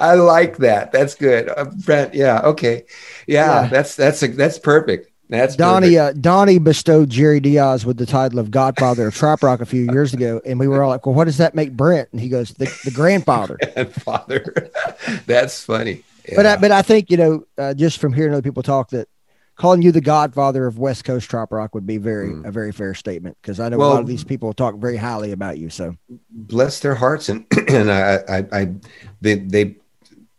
[0.00, 0.90] I like that.
[0.90, 2.14] That's good, uh, Brent.
[2.14, 2.40] Yeah.
[2.40, 2.84] Okay.
[3.26, 3.68] Yeah, yeah.
[3.68, 5.11] That's that's a, that's perfect.
[5.32, 5.96] That's Donnie.
[5.96, 9.90] Uh, Donnie bestowed Jerry Diaz with the title of Godfather of Trop Rock a few
[9.90, 12.28] years ago, and we were all like, "Well, what does that make Brent?" And he
[12.28, 14.70] goes, "The, the grandfather." grandfather.
[15.26, 16.04] That's funny.
[16.28, 16.36] Yeah.
[16.36, 19.08] But I, but I think you know uh, just from hearing other people talk that
[19.56, 22.44] calling you the godfather of West Coast Trop rock would be very mm.
[22.44, 24.98] a very fair statement because I know well, a lot of these people talk very
[24.98, 25.70] highly about you.
[25.70, 25.96] So
[26.28, 28.74] bless their hearts and and I I, I
[29.22, 29.76] they they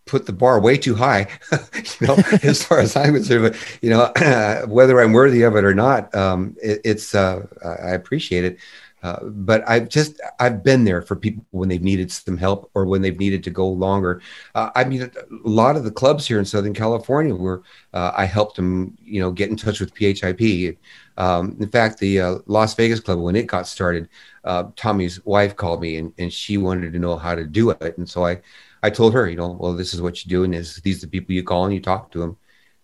[0.06, 1.28] put the bar way too high,
[2.00, 3.56] you know, as far as I'm concerned.
[3.82, 8.46] You know, whether I'm worthy of it or not, um, it, it's uh, I appreciate
[8.46, 8.58] it.
[9.04, 12.86] Uh, but I've just I've been there for people when they've needed some help or
[12.86, 14.22] when they've needed to go longer.
[14.56, 15.10] Uh, I mean, a
[15.44, 17.62] lot of the clubs here in Southern California where
[17.94, 20.78] uh, I helped them, you know, get in touch with PHIP.
[21.18, 24.08] Um, in fact, the uh, Las Vegas club when it got started,
[24.46, 27.98] uh, Tommy's wife called me and, and she wanted to know how to do it,
[27.98, 28.42] and so I
[28.84, 31.08] I told her, you know, well, this is what you do, and is these are
[31.08, 32.38] the people you call and you talk to them.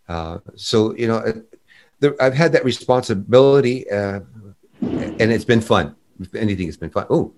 [0.08, 1.34] Uh, so you know, uh,
[2.00, 4.22] there, I've had that responsibility, uh,
[4.82, 7.06] and it's been fun if anything, it's been fun.
[7.10, 7.34] Oh,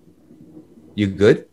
[0.94, 1.48] you good?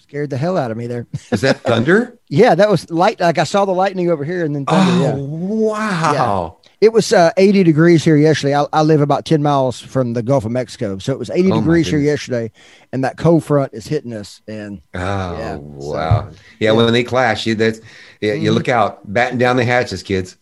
[0.00, 1.06] Scared the hell out of me there.
[1.32, 2.18] Is that thunder?
[2.28, 3.18] yeah, that was light.
[3.20, 4.92] Like I saw the lightning over here and then thunder.
[4.92, 5.14] Oh, yeah.
[5.16, 6.58] wow.
[6.84, 8.54] It was uh, 80 degrees here yesterday.
[8.54, 10.98] I, I, live about 10 miles from the Gulf of Mexico.
[10.98, 12.52] So it was 80 oh degrees here yesterday.
[12.92, 14.42] And that cold front is hitting us.
[14.46, 16.28] And oh, yeah, wow.
[16.28, 17.80] So, yeah, yeah, when they clash, you, that's,
[18.20, 18.56] yeah, you mm-hmm.
[18.56, 20.36] look out, batten down the hatches, kids.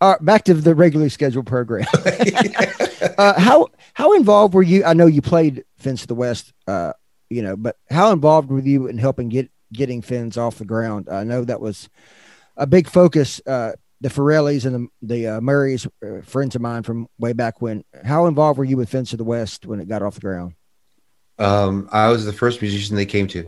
[0.00, 1.86] All right, back to the regularly scheduled program.
[3.18, 4.84] uh, how how involved were you?
[4.84, 6.92] I know you played Fins to the West, uh,
[7.30, 11.08] you know, but how involved were you in helping get getting Fins off the ground?
[11.10, 11.88] I know that was
[12.56, 13.40] a big focus.
[13.44, 17.60] Uh, the Forellis and the, the uh, Murrays, uh, friends of mine from way back
[17.60, 17.84] when.
[18.04, 20.54] How involved were you with Fins of the West when it got off the ground?
[21.38, 23.46] Um, I was the first musician they came to.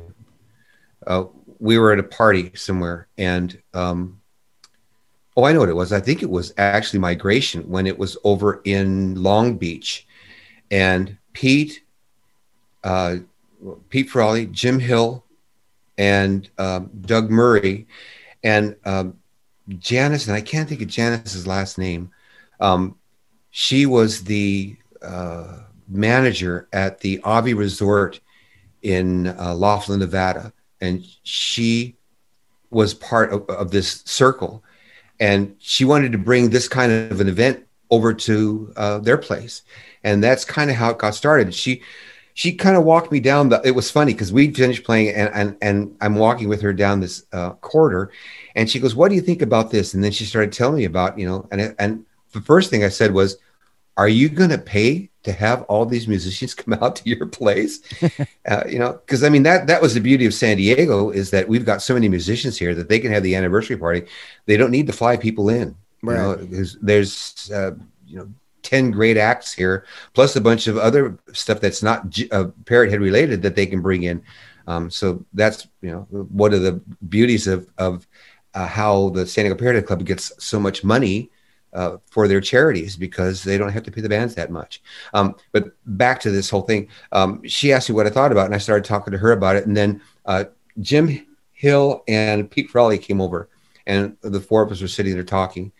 [1.06, 1.24] Uh,
[1.58, 4.20] we were at a party somewhere, and um,
[5.36, 5.92] oh, I know what it was.
[5.92, 10.06] I think it was actually migration when it was over in Long Beach,
[10.70, 11.82] and Pete,
[12.84, 13.16] uh,
[13.90, 15.24] Pete Frawley, Jim Hill,
[15.98, 17.86] and um, Doug Murray,
[18.42, 19.18] and um,
[19.68, 22.10] Janice, and I can't think of Janice's last name.
[22.60, 22.96] Um,
[23.50, 28.20] she was the uh, manager at the Avi Resort
[28.82, 31.96] in uh, Laughlin, Nevada, and she
[32.70, 34.64] was part of, of this circle.
[35.20, 39.62] And she wanted to bring this kind of an event over to uh, their place
[40.04, 41.54] and that's kind of how it got started.
[41.54, 41.82] She
[42.34, 43.60] she kind of walked me down the.
[43.64, 47.00] It was funny because we finished playing, and and and I'm walking with her down
[47.00, 48.10] this uh, corridor,
[48.54, 50.84] and she goes, "What do you think about this?" And then she started telling me
[50.84, 53.36] about you know, and and the first thing I said was,
[53.96, 57.80] "Are you going to pay to have all these musicians come out to your place?"
[58.48, 61.30] uh, you know, because I mean that that was the beauty of San Diego is
[61.30, 64.06] that we've got so many musicians here that they can have the anniversary party.
[64.46, 65.76] They don't need to fly people in.
[66.02, 66.16] Right.
[66.16, 67.72] You know, there's, there's uh,
[68.06, 68.32] you know
[68.62, 69.84] 10 great acts here,
[70.14, 73.80] plus a bunch of other stuff that's not uh, Parrot Head related that they can
[73.80, 74.22] bring in.
[74.66, 78.06] Um, so that's, you know, one of the beauties of, of
[78.54, 81.30] uh, how the San Diego Parrot Club gets so much money
[81.72, 84.82] uh, for their charities because they don't have to pay the bands that much.
[85.14, 88.42] Um, but back to this whole thing, um, she asked me what I thought about
[88.42, 89.66] it, and I started talking to her about it.
[89.66, 90.44] And then uh,
[90.80, 93.48] Jim Hill and Pete Frawley came over,
[93.86, 95.72] and the four of us were sitting there talking.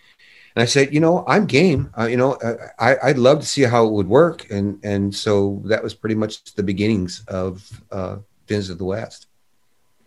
[0.55, 1.93] And I said, you know, I'm game.
[1.99, 4.51] Uh, you know, uh, I, would love to see how it would work.
[4.51, 9.29] And and so that was pretty much the beginnings of uh, Fins of the West.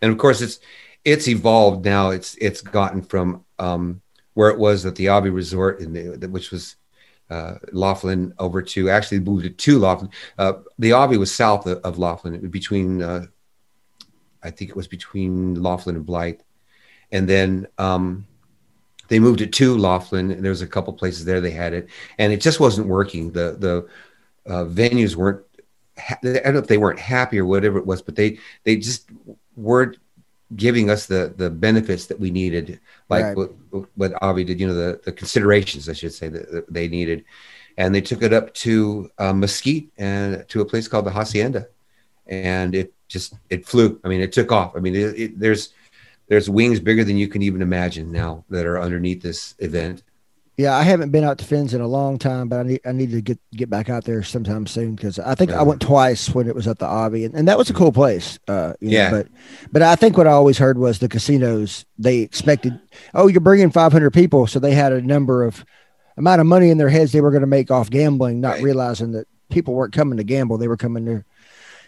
[0.02, 0.60] And of course, it's
[1.04, 2.10] it's evolved now.
[2.10, 4.00] It's it's gotten from um,
[4.34, 6.76] where it was at the Avi Resort, in the, which was
[7.30, 10.10] uh, Laughlin, over to actually moved it to Laughlin.
[10.38, 13.26] Uh, the Avi was south of, of Laughlin, between uh,
[14.42, 16.40] I think it was between Laughlin and Blythe,
[17.10, 17.66] and then.
[17.78, 18.26] Um,
[19.08, 21.88] they moved it to Laughlin, and there was a couple places there they had it,
[22.18, 23.32] and it just wasn't working.
[23.32, 25.42] The the uh, venues weren't.
[25.98, 28.76] Ha- I don't know if they weren't happy or whatever it was, but they they
[28.76, 29.08] just
[29.56, 29.98] weren't
[30.54, 33.36] giving us the the benefits that we needed, like Right.
[33.36, 34.60] what, what Avi did.
[34.60, 37.24] You know, the the considerations I should say that, that they needed,
[37.76, 41.68] and they took it up to uh, Mesquite and to a place called the Hacienda,
[42.26, 44.00] and it just it flew.
[44.04, 44.76] I mean, it took off.
[44.76, 45.72] I mean, it, it, there's
[46.28, 50.02] there's wings bigger than you can even imagine now that are underneath this event.
[50.58, 52.92] Yeah, I haven't been out to Fins in a long time, but I need I
[52.92, 56.34] need to get get back out there sometime soon because I think I went twice
[56.34, 58.38] when it was at the Avi, and, and that was a cool place.
[58.48, 59.10] Uh, you know, Yeah.
[59.10, 59.26] but
[59.70, 62.80] but I think what I always heard was the casinos they expected,
[63.12, 65.62] oh, you're bringing 500 people, so they had a number of
[66.16, 68.62] amount of money in their heads they were going to make off gambling, not Right.
[68.62, 71.24] realizing that people weren't coming to gamble; they were coming to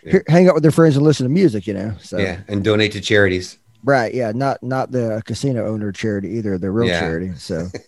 [0.04, 0.18] Yeah.
[0.28, 1.66] hang out with their friends and listen to music.
[1.66, 3.56] You know, so Yeah, and donate to charities.
[3.84, 7.00] Right, yeah, not not the casino owner charity either, the real Yeah.
[7.00, 7.32] charity.
[7.36, 7.68] So.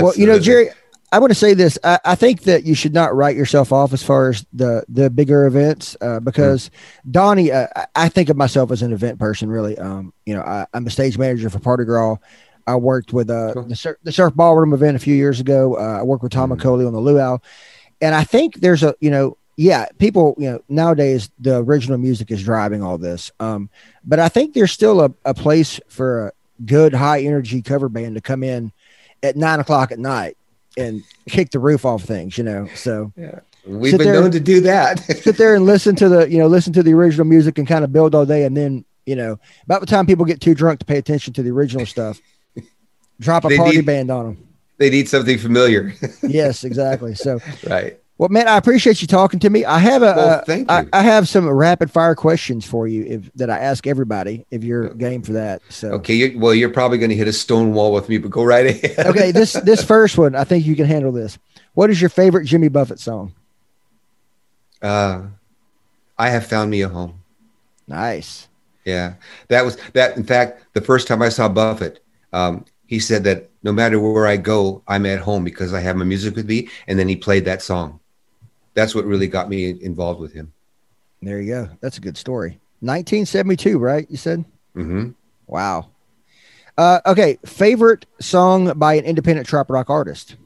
[0.00, 0.70] Well, you know, Jerry,
[1.12, 1.76] I want to say this.
[1.82, 5.10] I, I think that you should not write yourself off as far as the the
[5.10, 6.70] bigger events uh, because
[7.10, 9.50] Donnie, uh, I- think of myself as an event person.
[9.50, 12.22] Really, um, you know, I, I'm a stage manager for Party Girl.
[12.68, 13.64] I worked with uh, Cool.
[13.64, 15.74] the, surf, the surf ballroom event a few years ago.
[15.76, 16.60] Uh, I worked with Tom Mhm.
[16.60, 17.38] McCauley on the luau,
[18.00, 22.30] and I think there's a you know, yeah, people you know nowadays the original music
[22.30, 23.30] is driving all this.
[23.40, 23.68] Um,
[24.04, 26.32] but I think there's still a, a place for a
[26.64, 28.72] good high energy cover band to come in
[29.22, 30.38] at nine o'clock at night
[30.78, 32.68] and kick the roof off things, you know.
[32.74, 33.40] So yeah.
[33.66, 34.98] We've been there- known to do that.
[35.22, 37.84] sit there and listen to the, you know, listen to the original music and kind
[37.84, 38.44] of build all day.
[38.44, 41.42] And then, you know, about the time people get too drunk to pay attention to
[41.42, 42.18] the original stuff,
[43.20, 44.48] drop a They party need- band on them.
[44.78, 45.92] they need something familiar,
[46.22, 47.14] Yes, exactly.
[47.14, 47.99] So, right?
[48.20, 49.64] Well, man, I appreciate you talking to me.
[49.64, 50.88] I have a, Well, uh, thank I, you.
[50.92, 54.90] I have some rapid fire questions for you if that I ask everybody if you're
[54.92, 55.62] game for that.
[55.70, 58.30] So, Okay, you, well, you're probably going to hit a stone wall with me, but
[58.30, 59.06] go right ahead.
[59.06, 61.38] okay, this this first one, I think you can handle this.
[61.72, 63.32] What is your favorite Jimmy Buffett song?
[64.82, 65.22] Uh,
[66.18, 67.22] I have found me a home.
[67.88, 68.48] Nice.
[68.84, 69.14] Yeah,
[69.48, 70.18] that was that.
[70.18, 72.04] In fact, the first time I saw Buffett,
[72.34, 75.96] um, he said that no matter where I go, I'm at home because I have
[75.96, 76.68] my music with me.
[76.86, 77.98] And then he played that song.
[78.74, 80.52] That's what really got me involved with him.
[81.22, 81.68] There you go.
[81.80, 82.60] That's a good story.
[82.80, 84.06] 1972, right?
[84.10, 84.44] You said.
[84.74, 85.10] Mm-hmm.
[85.46, 85.90] Wow.
[86.78, 90.36] Uh, okay, favorite song by an independent trop rock artist.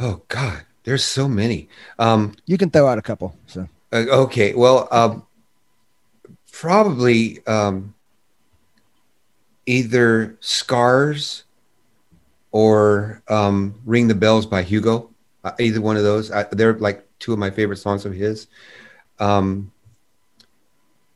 [0.00, 1.68] Oh God, there's so many.
[1.98, 3.36] Um, You can throw out a couple.
[3.46, 5.26] So Uh, okay, well, um,
[6.50, 7.94] probably um,
[9.66, 11.44] either Scars
[12.50, 15.09] or um, Ring the Bells by Hugo.
[15.42, 16.30] Uh, either one of those.
[16.30, 18.46] I, they're like two of my favorite songs of his.
[19.18, 19.72] Um,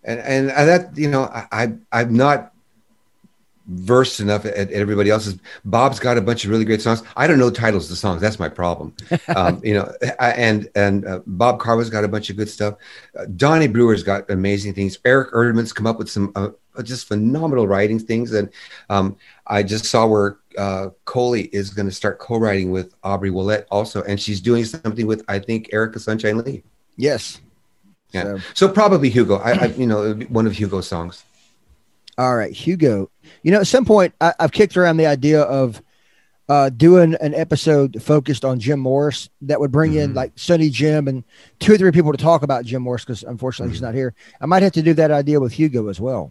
[0.05, 2.53] and and that you know I, I I'm not
[3.67, 5.39] versed enough at, at everybody else's.
[5.65, 7.03] Bob's got a bunch of really great songs.
[7.17, 8.21] I don't know titles of the songs.
[8.21, 8.95] That's my problem.
[9.35, 12.75] Um, you know, I, and and uh, Bob Carver's got a bunch of good stuff.
[13.19, 14.99] Uh, Donnie Brewer's got amazing things.
[15.05, 16.51] Eric Erdman's come up with some uh,
[16.83, 18.33] just phenomenal writing things.
[18.33, 18.51] And
[18.91, 19.17] um,
[19.47, 24.03] I just saw where uh, Coley is going to start co-writing with Aubrey Wollett also,
[24.05, 26.63] and she's doing something with I think Erica Sunshine Lee.
[26.97, 27.41] yes.
[28.13, 28.23] Yeah.
[28.23, 29.37] So, So probably Hugo.
[29.39, 31.25] I, I you know one of Hugo's songs.
[32.17, 33.11] all right, Hugo.
[33.43, 35.83] You know, at some point I, I've kicked around the idea of
[36.49, 40.15] uh, doing an episode focused on Jim Morris that would bring in Mhm.
[40.17, 41.25] like Sonny Jim and
[41.59, 44.15] two or three people to talk about Jim Morris because unfortunately he's not here.
[44.41, 46.31] I might have to do that idea with Hugo as well.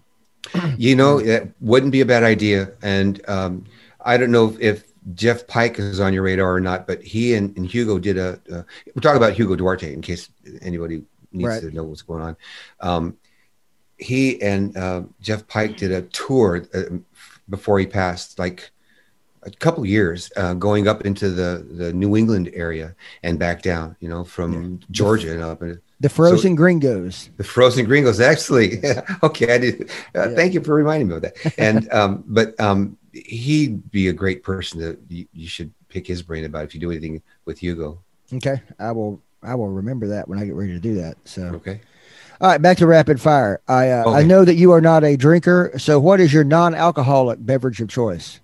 [0.78, 2.72] You know, it wouldn't be a bad idea.
[2.82, 3.66] And um,
[4.06, 4.84] I don't know if
[5.14, 8.40] Jeff Pike is on your radar or not, but he and, and Hugo did a.
[8.52, 8.64] Uh,
[8.96, 10.30] we're talking about Hugo Duarte in case
[10.62, 11.62] anybody needs Right.
[11.62, 12.38] to know what's going on.
[12.80, 13.18] Um,
[13.98, 16.84] he and uh, Jeff Pike did a tour uh,
[17.50, 18.72] before he passed, like
[19.44, 23.96] a couple years, uh, going up into the the New England area and back down.
[24.00, 25.62] You know, from Georgia and up.
[25.62, 27.30] And, The Frozen Gringos.
[27.38, 28.82] the frozen gringos, actually.
[29.24, 29.90] okay, I did.
[30.16, 30.36] Uh, Yeah.
[30.36, 31.36] Thank you for reminding me of that.
[31.58, 36.22] And um, but um, he'd be a great person that you, you should pick his
[36.22, 38.00] brain about if you do anything with Hugo.
[38.34, 39.22] Okay, I will.
[39.44, 41.18] I will remember that when I get ready to do that.
[41.26, 41.82] So, Okay.
[42.40, 43.60] all right, back to rapid fire.
[43.68, 45.74] I uh, I know that you are not a drinker.
[45.78, 48.40] So, what is your non-alcoholic beverage of choice?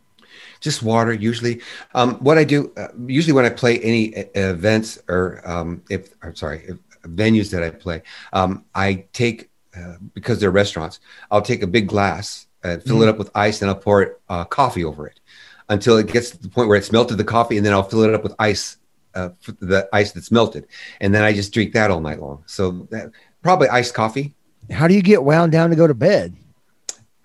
[0.60, 1.62] Just water usually.
[1.96, 6.14] Um, what I do uh, usually when I play any uh, events or um, if
[6.22, 8.02] I'm sorry, if, venues that I play,
[8.34, 11.00] um, I take uh, because they're restaurants.
[11.32, 14.22] I'll take a big glass and fill it up with ice, and I'll pour it,
[14.30, 15.20] uh, coffee over it
[15.70, 18.04] until it gets to the point where it's melted the coffee, and then I'll fill
[18.04, 18.78] it up with ice,
[19.16, 19.30] uh,
[19.60, 20.68] the ice that's melted,
[21.00, 22.44] and then I just drink that all night long.
[22.48, 24.34] So that, probably iced coffee.
[24.72, 26.36] How do you get wound down to go to bed?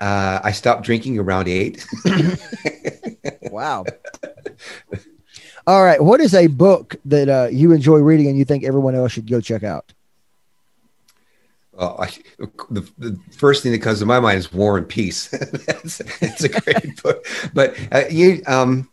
[0.00, 1.86] Uh, I stopped drinking around eight.
[3.42, 3.84] wow.
[5.66, 6.02] All right.
[6.02, 9.30] What is a book that uh, you enjoy reading and you think everyone else should
[9.30, 9.92] go check out?
[11.76, 12.06] Oh, I,
[12.70, 15.28] the, the first thing that comes to my mind is War and Peace.
[15.66, 17.26] that's, that's a great book.
[17.52, 18.88] But uh, you, um,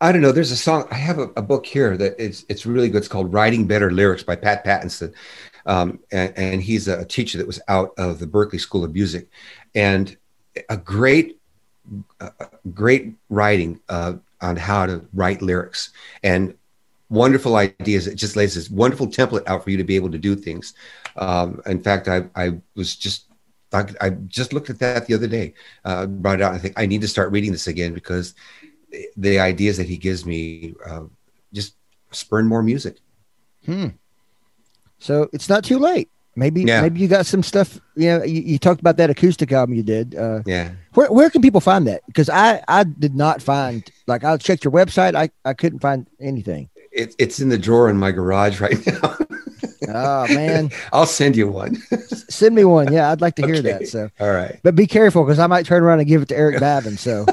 [0.00, 0.30] I don't know.
[0.30, 0.86] There's a song.
[0.90, 2.98] I have a, a, book here that it's it's really good.
[2.98, 5.12] It's called "Writing Better Lyrics" by Pat Pattison,
[5.66, 9.28] um, and, and, he's a teacher that was out of the Berklee School of Music,
[9.74, 10.16] and
[10.68, 11.40] a great,
[12.20, 12.30] uh,
[12.72, 15.90] great writing uh, on how to write lyrics
[16.22, 16.54] and
[17.10, 18.06] wonderful ideas.
[18.06, 20.74] It just lays this wonderful template out for you to be able to do things.
[21.18, 23.28] Um, in fact, I I was just
[23.72, 25.54] I, just looked at that the other day,
[25.84, 26.54] uh, brought it out.
[26.54, 28.34] I think I need to start reading this again because
[29.16, 31.04] the ideas that he gives me uh,
[31.52, 31.74] just
[32.10, 32.96] spurn more music.
[33.66, 33.88] Hmm.
[34.98, 36.08] So it's not too late.
[36.34, 36.80] Maybe yeah.
[36.82, 37.80] maybe you got some stuff.
[37.96, 40.14] You know, you, you, talked about that acoustic album you did.
[40.14, 40.70] Uh, yeah.
[40.94, 42.02] Where where can people find that?
[42.06, 45.16] Because I I did not find like I checked your website.
[45.16, 46.70] I I couldn't find anything.
[46.92, 49.16] It, it's in the drawer in my garage right now.
[49.86, 51.76] Oh man, I'll send you one.
[52.28, 52.92] send me one.
[52.92, 53.72] Yeah, I'd like to hear okay.
[53.72, 53.88] that.
[53.88, 56.36] So all right, but be careful because I might turn around and give it to
[56.36, 56.96] Eric Babin.
[56.96, 57.26] So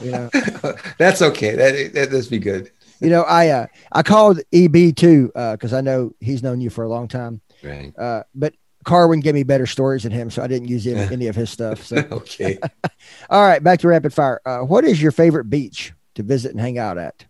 [0.00, 0.30] you know,
[0.98, 1.54] that's okay.
[1.56, 2.70] That that does be good.
[3.00, 6.70] You know, I uh, I called EB too because uh, I know he's known you
[6.70, 7.40] for a long time.
[7.62, 7.96] Right.
[7.98, 11.26] Uh, but Karwin gave me better stories than him, so I didn't use any, any
[11.26, 11.82] of his stuff.
[11.82, 12.58] So okay.
[13.30, 14.40] All right, back to rapid fire.
[14.44, 17.24] Uh, what is your favorite beach to visit and hang out at?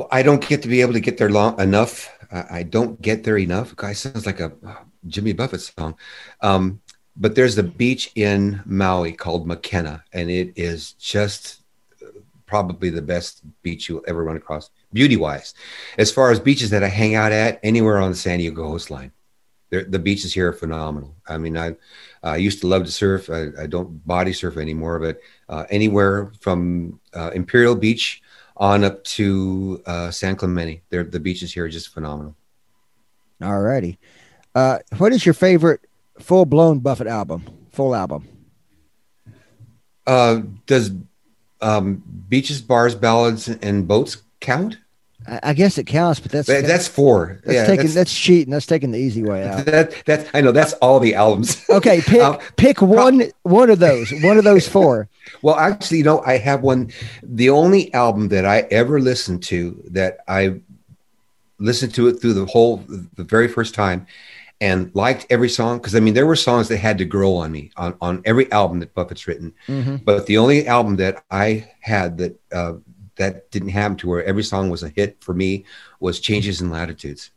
[0.00, 2.08] Well, I don't get to be able to get there long enough.
[2.32, 3.76] I don't get there enough.
[3.76, 4.50] Guy sounds like a
[5.06, 5.94] Jimmy Buffett song.
[6.40, 6.80] Um,
[7.18, 11.60] but there's a beach in Maui called Makena, and it is just
[12.46, 15.52] probably the best beach you'll ever run across, beauty wise.
[15.98, 19.12] As far as beaches that I hang out at, anywhere on the San Diego coastline,
[19.68, 21.14] the beaches here are phenomenal.
[21.28, 21.76] I mean, I,
[22.22, 23.28] I used to love to surf.
[23.28, 25.20] I, I don't body surf anymore, but
[25.50, 28.22] uh, anywhere from uh, Imperial Beach
[28.60, 32.36] on up to uh, San Clemente, the beaches here are just phenomenal.
[33.42, 33.98] All righty.
[34.54, 35.80] Uh, what is your favorite
[36.20, 37.42] full blown Buffett album,
[37.72, 38.28] full album?
[40.06, 40.90] Uh, does
[41.62, 44.76] um, beaches, bars, ballads, and boats count?
[45.26, 47.40] I guess it counts, but that's that, that's four.
[47.44, 48.50] That's yeah, taking that's, that's, cheating.
[48.52, 49.66] That's taking the easy way out.
[49.66, 50.50] That that I know.
[50.50, 51.62] That's all the albums.
[51.70, 54.10] okay, pick um, pick one one of those.
[54.22, 55.08] One of those four.
[55.42, 56.90] well, actually, you know, I have one.
[57.22, 60.60] The only album that I ever listened to that I
[61.58, 64.06] listened to it through the whole the very first time
[64.60, 67.52] and liked every song because I mean there were songs that had to grow on
[67.52, 69.96] me on, on every album that Buffett's written, mm-hmm.
[69.96, 72.74] but the only album that I had that uh,
[73.20, 75.64] that didn't happen to where every song was a hit for me
[76.00, 77.30] was Changes in Latitudes.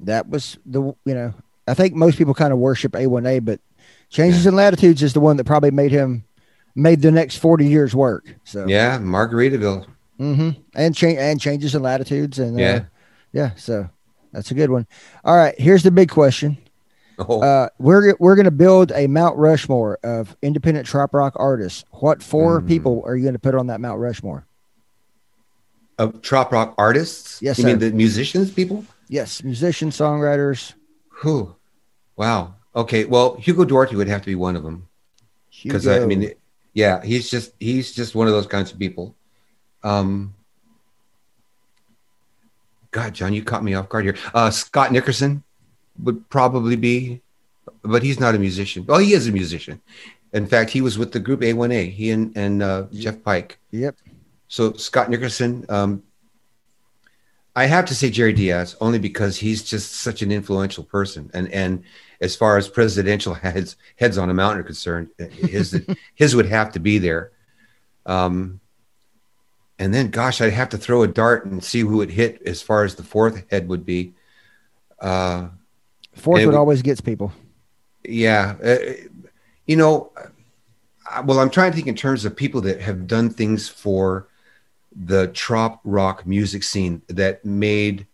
[0.00, 1.34] That was the you know
[1.66, 3.60] I think most people kind of worship A1A, but
[4.08, 4.50] Changes yeah.
[4.50, 6.24] in Latitudes is the one that probably made him
[6.74, 8.34] made the next forty years work.
[8.44, 9.86] So yeah, Margaritaville.
[10.18, 10.60] Mm-hmm.
[10.74, 12.84] And change and changes in latitudes and uh, yeah, uh,
[13.32, 13.54] yeah.
[13.54, 13.88] So
[14.32, 14.86] that's a good one.
[15.24, 16.58] All right, here's the big question.
[17.18, 17.42] Oh.
[17.42, 21.84] Uh, we're we're going to build a Mount Rushmore of independent trop rock artists.
[21.90, 22.68] What 4 mm.
[22.68, 24.46] people are you going to put on that Mount Rushmore?
[25.98, 27.42] Of trop rock artists?
[27.42, 27.68] Yes, you sir.
[27.68, 28.84] mean the musicians, people?
[29.08, 30.74] Yes, musicians, songwriters.
[31.08, 31.54] Who?
[32.16, 32.54] Wow.
[32.76, 33.04] Okay.
[33.04, 34.86] Well, Hugo Duarte would have to be one of them.
[35.64, 36.32] Because I mean,
[36.72, 39.16] yeah, he's just he's just one of those kinds of people.
[39.82, 40.34] Um,
[42.92, 44.16] God, John, you caught me off guard here.
[44.32, 45.42] Uh, Scott Nickerson
[46.02, 47.20] would probably be,
[47.82, 48.84] but he's not a musician.
[48.86, 49.80] Well, he is a musician.
[50.32, 51.92] In fact, he was with the group A1A.
[51.92, 53.58] He and and uh, Jeff Pike.
[53.70, 53.96] Yep.
[54.48, 55.64] So Scott Nickerson.
[55.68, 56.02] Um,
[57.56, 61.50] I have to say Jerry Diaz only because he's just such an influential person, and
[61.52, 61.82] and
[62.20, 65.84] as far as presidential heads heads on a mountain are concerned, his
[66.14, 67.32] his would have to be there.
[68.06, 68.60] Um,
[69.78, 72.60] and then gosh i'd have to throw a dart and see who it hit as
[72.60, 74.12] far as the fourth head would be
[75.00, 75.48] uh
[76.18, 77.32] fourth would, always gets people
[78.04, 78.76] yeah uh,
[79.66, 80.10] you know
[81.24, 84.28] well i'm trying to think in terms of people that have done things for
[84.94, 88.06] the trop rock music scene that made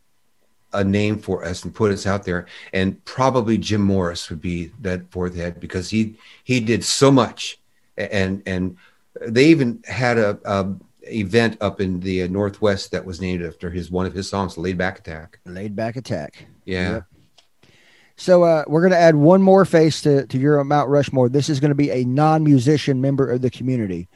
[0.72, 4.70] a name for us and put us out there and probably jim morris would be
[4.80, 7.58] that fourth head because he he did so much
[7.96, 8.76] and and
[9.20, 10.74] they even had a, a
[11.06, 14.58] event up in the uh, Northwest that was named after his one of his songs,
[14.58, 16.46] "Laid Back Attack." Laid Back Attack.
[16.64, 16.92] Yeah.
[16.94, 17.04] Yep.
[18.16, 21.28] So uh, we're going to add one more face to to your Mount Rushmore.
[21.28, 24.08] This is going to be a non-musician member of the community,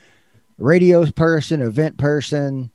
[0.57, 2.70] radio person, event person,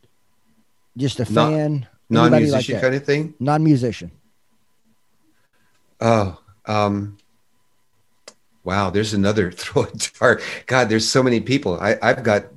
[0.98, 3.34] just a fan, non, non-musician like kind of thing.
[3.40, 4.12] Non-musician.
[6.02, 7.18] Oh, um,
[8.66, 10.44] wow, there's another throw a dart.
[10.66, 11.80] God, there's so many people.
[11.80, 12.48] I, I've got,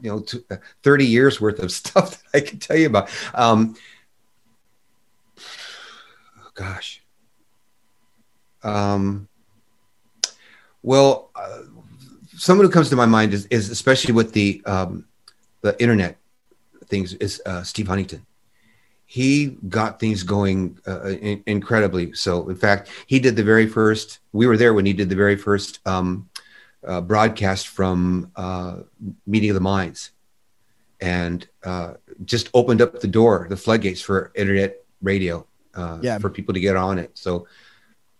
[0.00, 3.10] you know, t- uh, 30 years worth of stuff that I can tell you about.
[3.34, 3.74] Um,
[6.54, 7.01] gosh.
[8.62, 9.28] Um,
[10.82, 11.62] well, uh,
[12.36, 15.06] someone who comes to my mind is, is especially with the um,
[15.60, 16.18] the internet
[16.86, 18.26] things is uh, Steve Huntington.
[19.06, 22.14] He got things going uh, in, incredibly.
[22.14, 24.20] So, in fact, he did the very first.
[24.32, 26.28] We were there when he did the very first um,
[26.86, 28.76] uh, broadcast from uh,
[29.26, 30.10] Meeting of the Minds,
[31.00, 31.94] and uh,
[32.24, 36.18] just opened up the door, the floodgates for internet radio uh, Yeah.
[36.18, 37.10] for people to get on it.
[37.14, 37.46] So,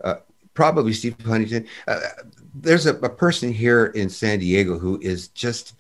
[0.05, 0.17] uh,
[0.55, 1.67] probably Steve Huntington.
[1.89, 2.01] Uh,
[2.55, 5.75] there's a, a person here in San Diego who is just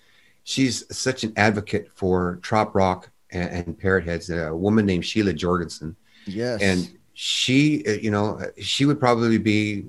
[0.44, 4.30] she's such an advocate for trop rock and, and parrot heads.
[4.30, 5.96] A woman named Sheila Jorgensen,
[6.26, 6.60] Yes.
[6.62, 9.84] and she, uh, you know, she would probably be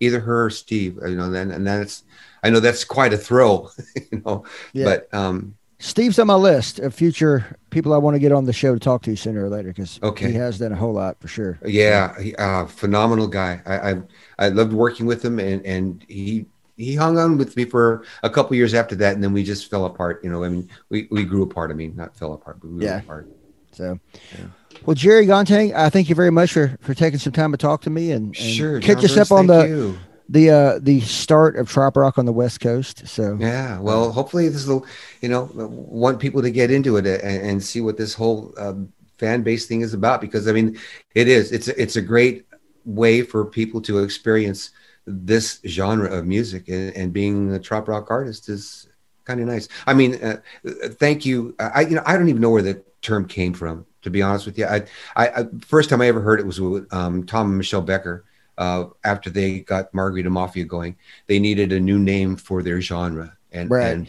[0.00, 0.98] either her or Steve.
[1.02, 2.04] uh, You know, then and that's
[2.42, 3.72] I know that's quite a thrill,
[4.12, 4.44] you know,
[4.74, 4.84] Yeah.
[4.84, 8.54] but um, Steve's on my list of future people I want to get on the
[8.54, 10.28] show to talk to sooner or later because Okay.
[10.28, 11.58] he has done a whole lot for sure.
[11.64, 13.60] Yeah, he, uh, phenomenal guy.
[13.66, 14.02] I, I
[14.38, 16.46] I loved working with him, and and he
[16.78, 19.70] he hung on with me for a couple years after that, and then we just
[19.70, 20.24] fell apart.
[20.24, 21.70] You know, I mean, we we grew apart.
[21.70, 23.00] I mean, not fell apart, but we grew Yeah.
[23.00, 23.28] apart.
[23.72, 23.98] So,
[24.86, 27.82] well, Jerry Gontang, I thank you very much for for taking some time to talk
[27.82, 29.98] to me and, and Sure, catch John us up on the you.
[30.28, 33.06] The uh the start of trop rock on the West Coast.
[33.06, 34.86] So, Yeah, well, hopefully this will,
[35.20, 38.92] you know, want people to get into it and, and see what this whole um,
[39.18, 40.20] fan base thing is about.
[40.20, 40.78] Because I mean,
[41.14, 41.52] it is.
[41.52, 42.46] It's it's a great
[42.84, 44.70] way for people to experience
[45.06, 48.88] this genre of music, and, and being a trop rock artist is
[49.24, 49.68] kind of nice.
[49.86, 51.54] I mean, uh, uh, thank you.
[51.58, 53.86] I you know I don't even know where the term came from.
[54.02, 54.82] To be honest with you, I,
[55.16, 58.24] I, I first time I ever heard it was with um, Tom and Michelle Becker.
[58.56, 60.96] Uh, after they got Margarita Mafia going,
[61.26, 63.88] they needed a new name for their genre, and Right.
[63.96, 64.06] and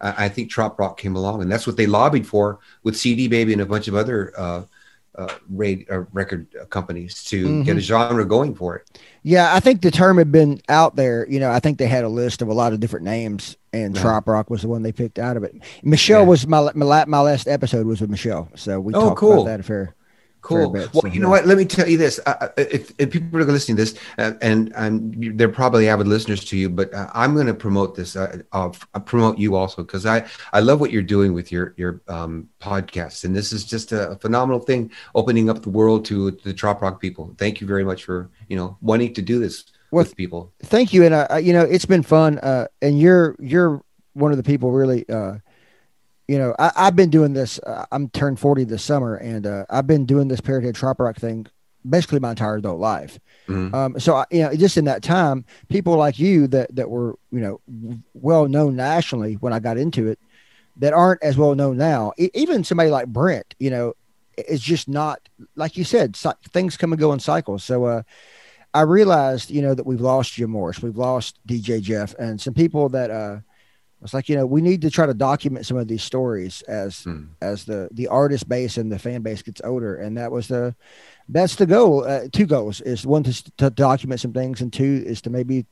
[0.00, 3.26] I, I think trop rock came along, and that's what they lobbied for with CD
[3.28, 4.62] Baby and a bunch of other uh,
[5.14, 9.00] uh, rad, uh, record companies to get a genre going for it.
[9.22, 11.26] yeah, I think the term had been out there.
[11.30, 13.96] You know, I think they had a list of a lot of different names, and
[13.96, 14.02] Yeah.
[14.02, 15.54] trop rock was the one they picked out of it.
[15.82, 16.26] Michelle Yeah.
[16.26, 19.32] was my my, my last episode was with Michelle, so we Oh, talked cool.
[19.40, 19.94] about that affair.
[20.46, 20.70] Cool.
[20.70, 21.40] bit, well, so, you know yeah.
[21.40, 21.46] what?
[21.46, 22.20] Let me tell you this.
[22.24, 26.44] Uh, if, if people are listening to this, uh, and I'm, they're probably avid listeners
[26.46, 28.14] to you, but uh, I'm going to promote this.
[28.14, 31.74] Uh, I'll, I'll promote you also because I I love what you're doing with your
[31.76, 36.30] your um, podcast, and this is just a, phenomenal thing, opening up the world to
[36.30, 37.34] the trop rock people.
[37.38, 40.52] Thank you very much for you know wanting to do this Well, with people.
[40.62, 43.82] thank you and uh, uh, you know it's been fun uh and you're you're
[44.14, 45.34] one of the people really uh
[46.28, 49.64] you know I, i've been doing this uh, i'm turned 40 this summer and uh
[49.70, 51.46] i've been doing this parrot head trop rock thing
[51.88, 53.18] basically my entire adult life
[53.48, 53.72] Mhm.
[53.74, 57.16] um so I, you know just in that time people like you that that were
[57.30, 57.60] you know
[58.14, 60.18] well known nationally when i got into it
[60.78, 63.94] that aren't as well known now E- even somebody like brent you know
[64.36, 65.20] is just not
[65.54, 68.02] like you said cy- things come and go in cycles so uh
[68.74, 72.52] I realized, you know, that we've lost Jim Morris, we've lost DJ Jeff, and some
[72.52, 73.38] people that uh,
[74.02, 77.02] it's like, you know, we need to try to document some of these stories as
[77.04, 77.24] Hmm.
[77.40, 80.74] as the the artist base and the fan base gets older, and that was the
[81.28, 82.04] that's the goal.
[82.04, 85.66] Uh, two goals is one to, to document some things, and two is to maybe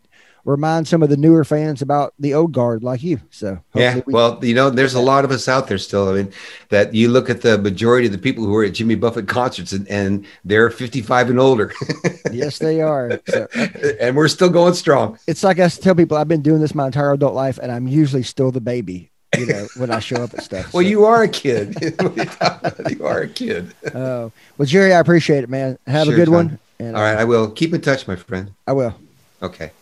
[0.45, 3.20] remind some of the newer fans about the old guard like you.
[3.30, 6.09] So Yeah, we- well, you know, there's a lot of us out there still.
[6.11, 6.32] I mean,
[6.68, 9.72] that you look at the majority of the people who are at Jimmy Buffett concerts,
[9.72, 11.72] and, and they're 55 and older,
[12.32, 13.20] yes, they are.
[13.28, 13.47] So,
[14.01, 15.18] and we're still going strong.
[15.26, 17.88] it's like I tell people, I've been doing this my entire adult life, and I'm
[17.88, 19.11] usually still the baby.
[19.36, 20.66] You know, when I show up at stuff.
[20.72, 21.76] Well, So- you are a kid.
[22.90, 23.74] you are a kid.
[23.95, 25.76] Oh, well, Jerry, I appreciate it, man.
[25.88, 26.34] Have Sure, a good Tom.
[26.34, 26.59] one.
[26.78, 28.53] And All right, uh, I will keep in touch, my friend.
[28.66, 28.95] I will.
[29.42, 29.72] Okay.